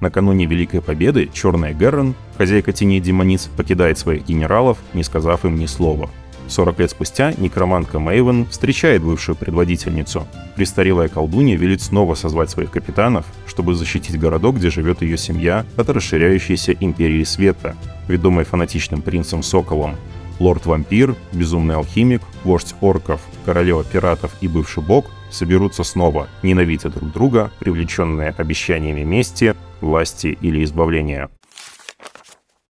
Накануне 0.00 0.46
Великой 0.46 0.82
Победы 0.82 1.28
Черная 1.32 1.72
Геррон, 1.72 2.14
хозяйка 2.36 2.72
теней 2.72 3.00
демониц, 3.00 3.48
покидает 3.56 3.98
своих 3.98 4.26
генералов, 4.26 4.78
не 4.94 5.02
сказав 5.02 5.44
им 5.44 5.58
ни 5.58 5.66
слова. 5.66 6.10
40 6.48 6.78
лет 6.78 6.90
спустя 6.90 7.32
некромантка 7.36 7.98
Мэйвен 7.98 8.46
встречает 8.46 9.02
бывшую 9.02 9.36
предводительницу. 9.36 10.26
Престарелая 10.54 11.08
колдунья 11.08 11.56
велит 11.56 11.82
снова 11.82 12.14
созвать 12.14 12.50
своих 12.50 12.70
капитанов, 12.70 13.26
чтобы 13.46 13.74
защитить 13.74 14.18
городок, 14.18 14.56
где 14.56 14.70
живет 14.70 15.02
ее 15.02 15.18
семья, 15.18 15.66
от 15.76 15.88
расширяющейся 15.90 16.72
империи 16.72 17.24
света, 17.24 17.74
ведомой 18.06 18.44
фанатичным 18.44 19.02
принцем 19.02 19.42
Соколом. 19.42 19.96
Лорд-вампир, 20.38 21.16
безумный 21.32 21.76
алхимик, 21.76 22.22
вождь 22.44 22.74
орков, 22.80 23.20
королева 23.44 23.84
пиратов 23.84 24.32
и 24.40 24.48
бывший 24.48 24.82
бог 24.82 25.06
соберутся 25.30 25.84
снова, 25.84 26.28
ненавидя 26.42 26.88
друг 26.90 27.12
друга, 27.12 27.50
привлеченные 27.58 28.34
обещаниями 28.36 29.02
мести, 29.02 29.54
власти 29.80 30.36
или 30.40 30.62
избавления. 30.64 31.30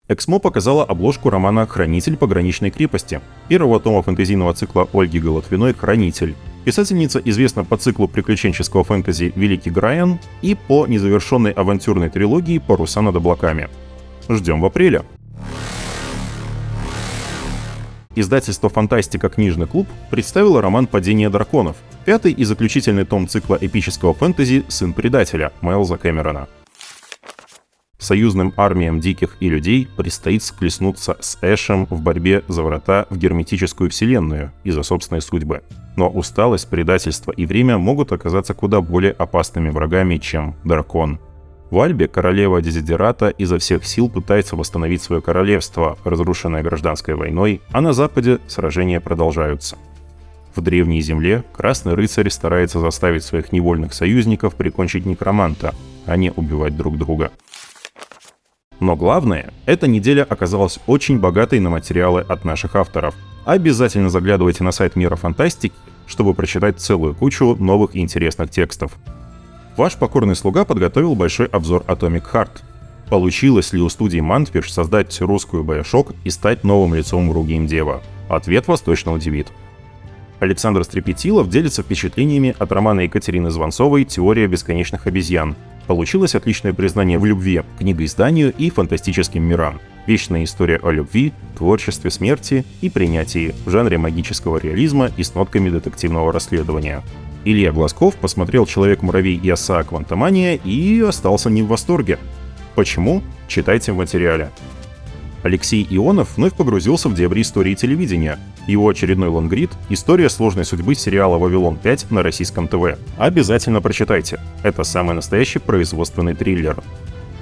Эксмо 0.09 0.41
показала 0.41 0.85
обложку 0.85 1.31
романа 1.31 1.67
«Хранитель 1.67 2.17
пограничной 2.17 2.71
крепости», 2.71 3.21
первого 3.49 3.81
тома 3.81 4.03
фэнтезийного 4.03 4.53
цикла 4.53 4.89
Ольги 4.93 5.21
Голотвиной 5.21 5.75
«Хранитель». 5.75 6.35
Писательница 6.65 7.21
известна 7.25 7.65
по 7.65 7.77
циклу 7.77 8.09
приключенческого 8.09 8.85
фэнтези 8.85 9.33
«Великий 9.37 9.71
Грайан» 9.71 10.19
и 10.43 10.55
по 10.55 10.87
незавершенной 10.87 11.53
авантюрной 11.53 12.11
трилогии 12.11 12.59
«Паруса 12.59 13.01
над 13.01 13.17
облаками». 13.17 13.69
Ждем 14.29 14.61
в 14.61 14.67
апреле. 14.67 15.03
Издательство 18.15 18.69
«Фантастика. 18.69 19.31
Книжный 19.31 19.67
клуб» 19.67 19.89
представило 20.11 20.61
роман 20.61 20.87
«Падение 20.87 21.31
драконов», 21.31 21.77
пятый 22.05 22.33
и 22.33 22.45
заключительный 22.45 23.07
том 23.07 23.27
цикла 23.27 23.57
эпического 23.59 24.13
фэнтези 24.13 24.65
«Сын 24.69 24.93
предателя» 24.93 25.51
Майлза 25.63 25.97
Кэмерона. 25.97 26.47
Союзным 27.99 28.53
армиям 28.57 29.01
диких 29.01 29.37
и 29.41 29.49
людей 29.49 29.89
предстоит 29.97 30.43
сплеснуться 30.43 31.17
с 31.21 31.39
Эшем 31.41 31.87
в 31.87 32.03
борьбе 32.03 32.43
за 32.49 32.63
врата 32.63 33.07
в 33.09 33.17
герметическую 33.17 33.89
вселенную 33.91 34.53
и 34.65 34.73
за 34.73 34.83
собственные 34.83 35.23
судьбы. 35.23 35.63
Но 35.97 36.11
усталость, 36.11 36.69
предательство 36.69 37.31
и 37.31 37.47
время 37.47 37.79
могут 37.79 38.13
оказаться 38.13 38.53
куда 38.53 38.83
более 38.83 39.13
опасными 39.13 39.71
врагами, 39.71 40.19
чем 40.19 40.55
дракон. 40.65 41.19
В 41.73 41.81
Альбе 41.81 42.07
королева 42.07 42.61
Дезидерата 42.61 43.31
изо 43.31 43.57
всех 43.57 43.87
сил 43.87 44.11
пытается 44.11 44.57
восстановить 44.57 45.03
свое 45.03 45.23
королевство, 45.23 45.97
разрушенное 46.05 46.63
гражданской 46.63 47.15
войной, 47.15 47.63
а 47.71 47.81
на 47.81 47.95
западе 47.95 48.41
сражения 48.47 49.01
продолжаются. 49.01 49.79
В 50.55 50.61
Древней 50.61 51.01
Земле 51.01 51.45
Красный 51.57 51.95
Рыцарь 51.95 52.29
старается 52.29 52.79
заставить 52.79 53.25
своих 53.25 53.53
невольных 53.53 53.95
союзников 53.95 54.55
прикончить 54.55 55.07
некроманта, 55.07 55.75
а 56.05 56.19
не 56.19 56.31
убивать 56.31 56.77
друг 56.77 56.99
друга. 56.99 57.33
Но 58.79 58.95
главное, 58.95 59.51
эта 59.65 59.87
неделя 59.87 60.25
оказалась 60.29 60.79
очень 60.87 61.21
богатой 61.21 61.59
на 61.61 61.71
материалы 61.71 62.21
от 62.21 62.45
наших 62.45 62.77
авторов. 62.77 63.15
Обязательно 63.47 64.11
заглядывайте 64.11 64.63
на 64.63 64.73
сайт 64.73 64.95
Мира 64.95 65.17
Фантастики, 65.17 65.75
чтобы 66.07 66.35
прочитать 66.35 66.81
целую 66.81 67.15
кучу 67.15 67.57
новых 67.59 67.97
интересных 67.97 68.51
текстов. 68.51 68.93
Ваш 69.77 69.97
покорный 69.97 70.37
слуга 70.37 70.65
подготовил 70.65 71.15
большой 71.15 71.47
обзор 71.47 71.85
Atomic 71.87 72.25
Heart. 72.33 72.63
Получилось 73.09 73.73
ли 73.73 73.81
у 73.81 73.89
студии 73.89 74.21
Mantfish 74.21 74.69
создать 74.69 75.21
русскую 75.21 75.65
Bioshock 75.65 76.15
и 76.25 76.31
стать 76.31 76.65
новым 76.65 76.95
лицом 76.95 77.31
Rugame 77.31 77.67
Дева? 77.67 78.03
Ответ 78.29 78.69
вас 78.69 78.81
точно 78.81 79.13
удивит. 79.13 79.49
Александр 80.41 80.85
Стрепетилов 80.85 81.49
делится 81.49 81.83
впечатлениями 81.83 82.55
от 82.59 82.73
романа 82.73 83.01
Екатерины 83.01 83.51
Звонцовой 83.51 84.05
«Теория 84.05 84.47
бесконечных 84.47 85.07
обезьян», 85.07 85.57
Получилось 85.87 86.35
отличное 86.35 86.73
признание 86.73 87.19
в 87.19 87.25
любви 87.25 87.61
к 87.61 87.79
книгоизданию 87.81 88.53
и 88.57 88.71
фантастическим 88.71 89.43
мирам. 89.43 89.81
Вечная 90.07 90.45
история 90.45 90.81
о 90.83 90.91
любви, 90.91 91.33
творчестве 91.57 92.11
смерти 92.11 92.65
и 92.81 92.91
принятии 92.91 93.55
в 93.65 93.71
жанре 93.71 93.99
магического 93.99 94.59
реализма 94.59 95.11
и 95.17 95.23
с 95.23 95.35
нотками 95.35 95.71
детективного 95.71 96.33
расследования. 96.33 97.03
Илья 97.45 97.73
Глазков 97.73 98.17
посмотрел 98.17 98.67
«Человек-муравей» 98.67 99.37
и 99.37 99.51
«Оса 99.51 99.83
Квантомания» 99.83 100.57
и 100.57 101.01
остался 101.01 101.51
не 101.51 101.63
в 101.63 101.69
восторге. 101.69 102.19
Почему? 102.75 103.23
Читайте 103.49 103.93
в 103.93 103.97
материале. 103.97 104.51
Алексей 105.43 105.87
Ионов 105.91 106.37
вновь 106.37 106.55
погрузился 106.55 107.09
в 107.09 107.15
дебри 107.15 107.43
истории 107.43 107.75
телевидения. 107.75 108.39
Его 108.69 108.89
очередной 108.89 109.29
лонгрид— 109.29 109.71
история 109.89 110.31
сложной 110.31 110.65
судьбы 110.65 110.95
сериала 110.95 111.37
«Вавилон-5» 111.37 112.07
на 112.11 112.23
российском 112.23 112.69
ТВ. 112.69 112.97
Обязательно 113.19 113.81
прочитайте. 113.81 114.39
Это 114.63 114.85
самый 114.85 115.17
настоящий 115.17 115.59
производственный 115.59 116.35
триллер. 116.35 116.81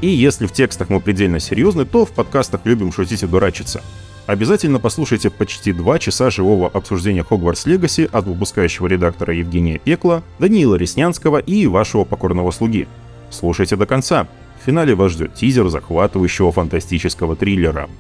И 0.00 0.08
если 0.08 0.46
в 0.46 0.52
текстах 0.52 0.88
мы 0.88 1.00
предельно 1.00 1.40
серьезны, 1.40 1.84
то 1.84 2.06
в 2.06 2.12
подкастах 2.12 2.62
любим 2.64 2.90
шутить 2.90 3.22
и 3.22 3.26
дурачиться. 3.26 3.82
Обязательно 4.30 4.78
послушайте 4.78 5.28
почти 5.28 5.72
два 5.72 5.98
часа 5.98 6.30
живого 6.30 6.68
обсуждения 6.68 7.24
Хогвартс 7.24 7.66
Легаси 7.66 8.08
от 8.12 8.26
выпускающего 8.26 8.86
редактора 8.86 9.34
Евгения 9.34 9.78
Пекла, 9.78 10.22
Даниила 10.38 10.76
Реснянского 10.76 11.38
и 11.38 11.66
вашего 11.66 12.04
покорного 12.04 12.52
слуги. 12.52 12.86
Слушайте 13.30 13.74
до 13.74 13.86
конца. 13.86 14.28
В 14.62 14.66
финале 14.66 14.94
вас 14.94 15.10
ждет 15.10 15.34
тизер 15.34 15.68
захватывающего 15.68 16.52
фантастического 16.52 17.34
триллера. 17.34 17.90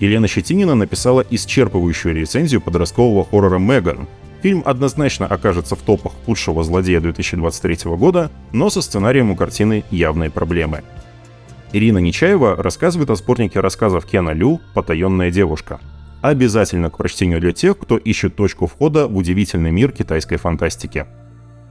Елена 0.00 0.26
Щетинина 0.26 0.74
написала 0.74 1.20
исчерпывающую 1.20 2.12
рецензию 2.12 2.60
подросткового 2.60 3.24
хоррора 3.24 3.60
«Меган». 3.60 4.08
Фильм 4.42 4.64
однозначно 4.66 5.28
окажется 5.28 5.76
в 5.76 5.82
топах 5.82 6.14
лучшего 6.26 6.64
злодея 6.64 6.98
2023 6.98 7.88
года, 7.92 8.32
но 8.50 8.68
со 8.68 8.82
сценарием 8.82 9.30
у 9.30 9.36
картины 9.36 9.84
явные 9.92 10.28
проблемы. 10.28 10.82
Ирина 11.72 11.98
Нечаева 11.98 12.56
рассказывает 12.56 13.08
о 13.08 13.14
сборнике 13.14 13.60
рассказов 13.60 14.04
Кена 14.04 14.30
Лю 14.30 14.60
«Потаенная 14.74 15.30
девушка». 15.30 15.80
Обязательно 16.20 16.90
к 16.90 16.98
прочтению 16.98 17.40
для 17.40 17.52
тех, 17.52 17.78
кто 17.78 17.96
ищет 17.96 18.36
точку 18.36 18.66
входа 18.66 19.08
в 19.08 19.16
удивительный 19.16 19.70
мир 19.70 19.90
китайской 19.90 20.36
фантастики. 20.36 21.06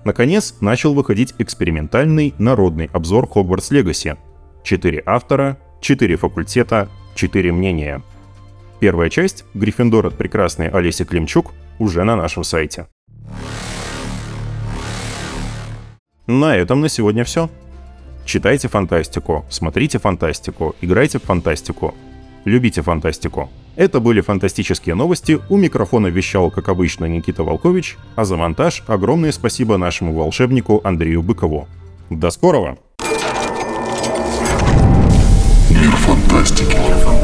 Наконец, 0.04 0.56
начал 0.60 0.96
выходить 0.96 1.36
экспериментальный 1.38 2.34
народный 2.40 2.90
обзор 2.92 3.30
Хогвартс 3.30 3.70
Легаси. 3.70 4.16
Четыре 4.64 5.04
автора, 5.06 5.60
четыре 5.82 6.18
факультета, 6.18 6.90
четыре 7.14 7.52
мнения. 7.52 8.02
Первая 8.80 9.12
часть 9.12 9.46
«Гриффиндор 9.54 10.08
от 10.08 10.18
прекрасной 10.18 10.70
Олеси 10.70 11.06
Климчук» 11.06 11.52
уже 11.78 12.04
на 12.04 12.16
нашем 12.16 12.44
сайте. 12.44 12.88
На 16.26 16.56
этом 16.56 16.82
на 16.82 16.90
сегодня 16.90 17.24
все. 17.24 17.52
Читайте 18.26 18.68
фантастику, 18.68 19.46
смотрите 19.50 20.00
фантастику, 20.00 20.76
играйте 20.82 21.20
в 21.20 21.24
фантастику, 21.24 21.94
любите 22.46 22.82
фантастику. 22.82 23.50
Это 23.76 24.00
были 24.00 24.22
фантастические 24.22 24.96
новости. 24.96 25.40
У 25.50 25.58
микрофона 25.58 26.08
вещал, 26.08 26.52
как 26.52 26.70
обычно, 26.70 27.06
Никита 27.06 27.44
Волкович, 27.44 27.98
а 28.16 28.26
за 28.26 28.38
монтаж 28.38 28.84
огромное 28.88 29.32
спасибо 29.32 29.78
нашему 29.78 30.14
волшебнику 30.14 30.82
Андрею 30.84 31.22
Быкову. 31.24 31.68
До 32.10 32.30
скорого! 32.32 32.78
Мир 35.70 35.92
фантастики. 35.92 37.21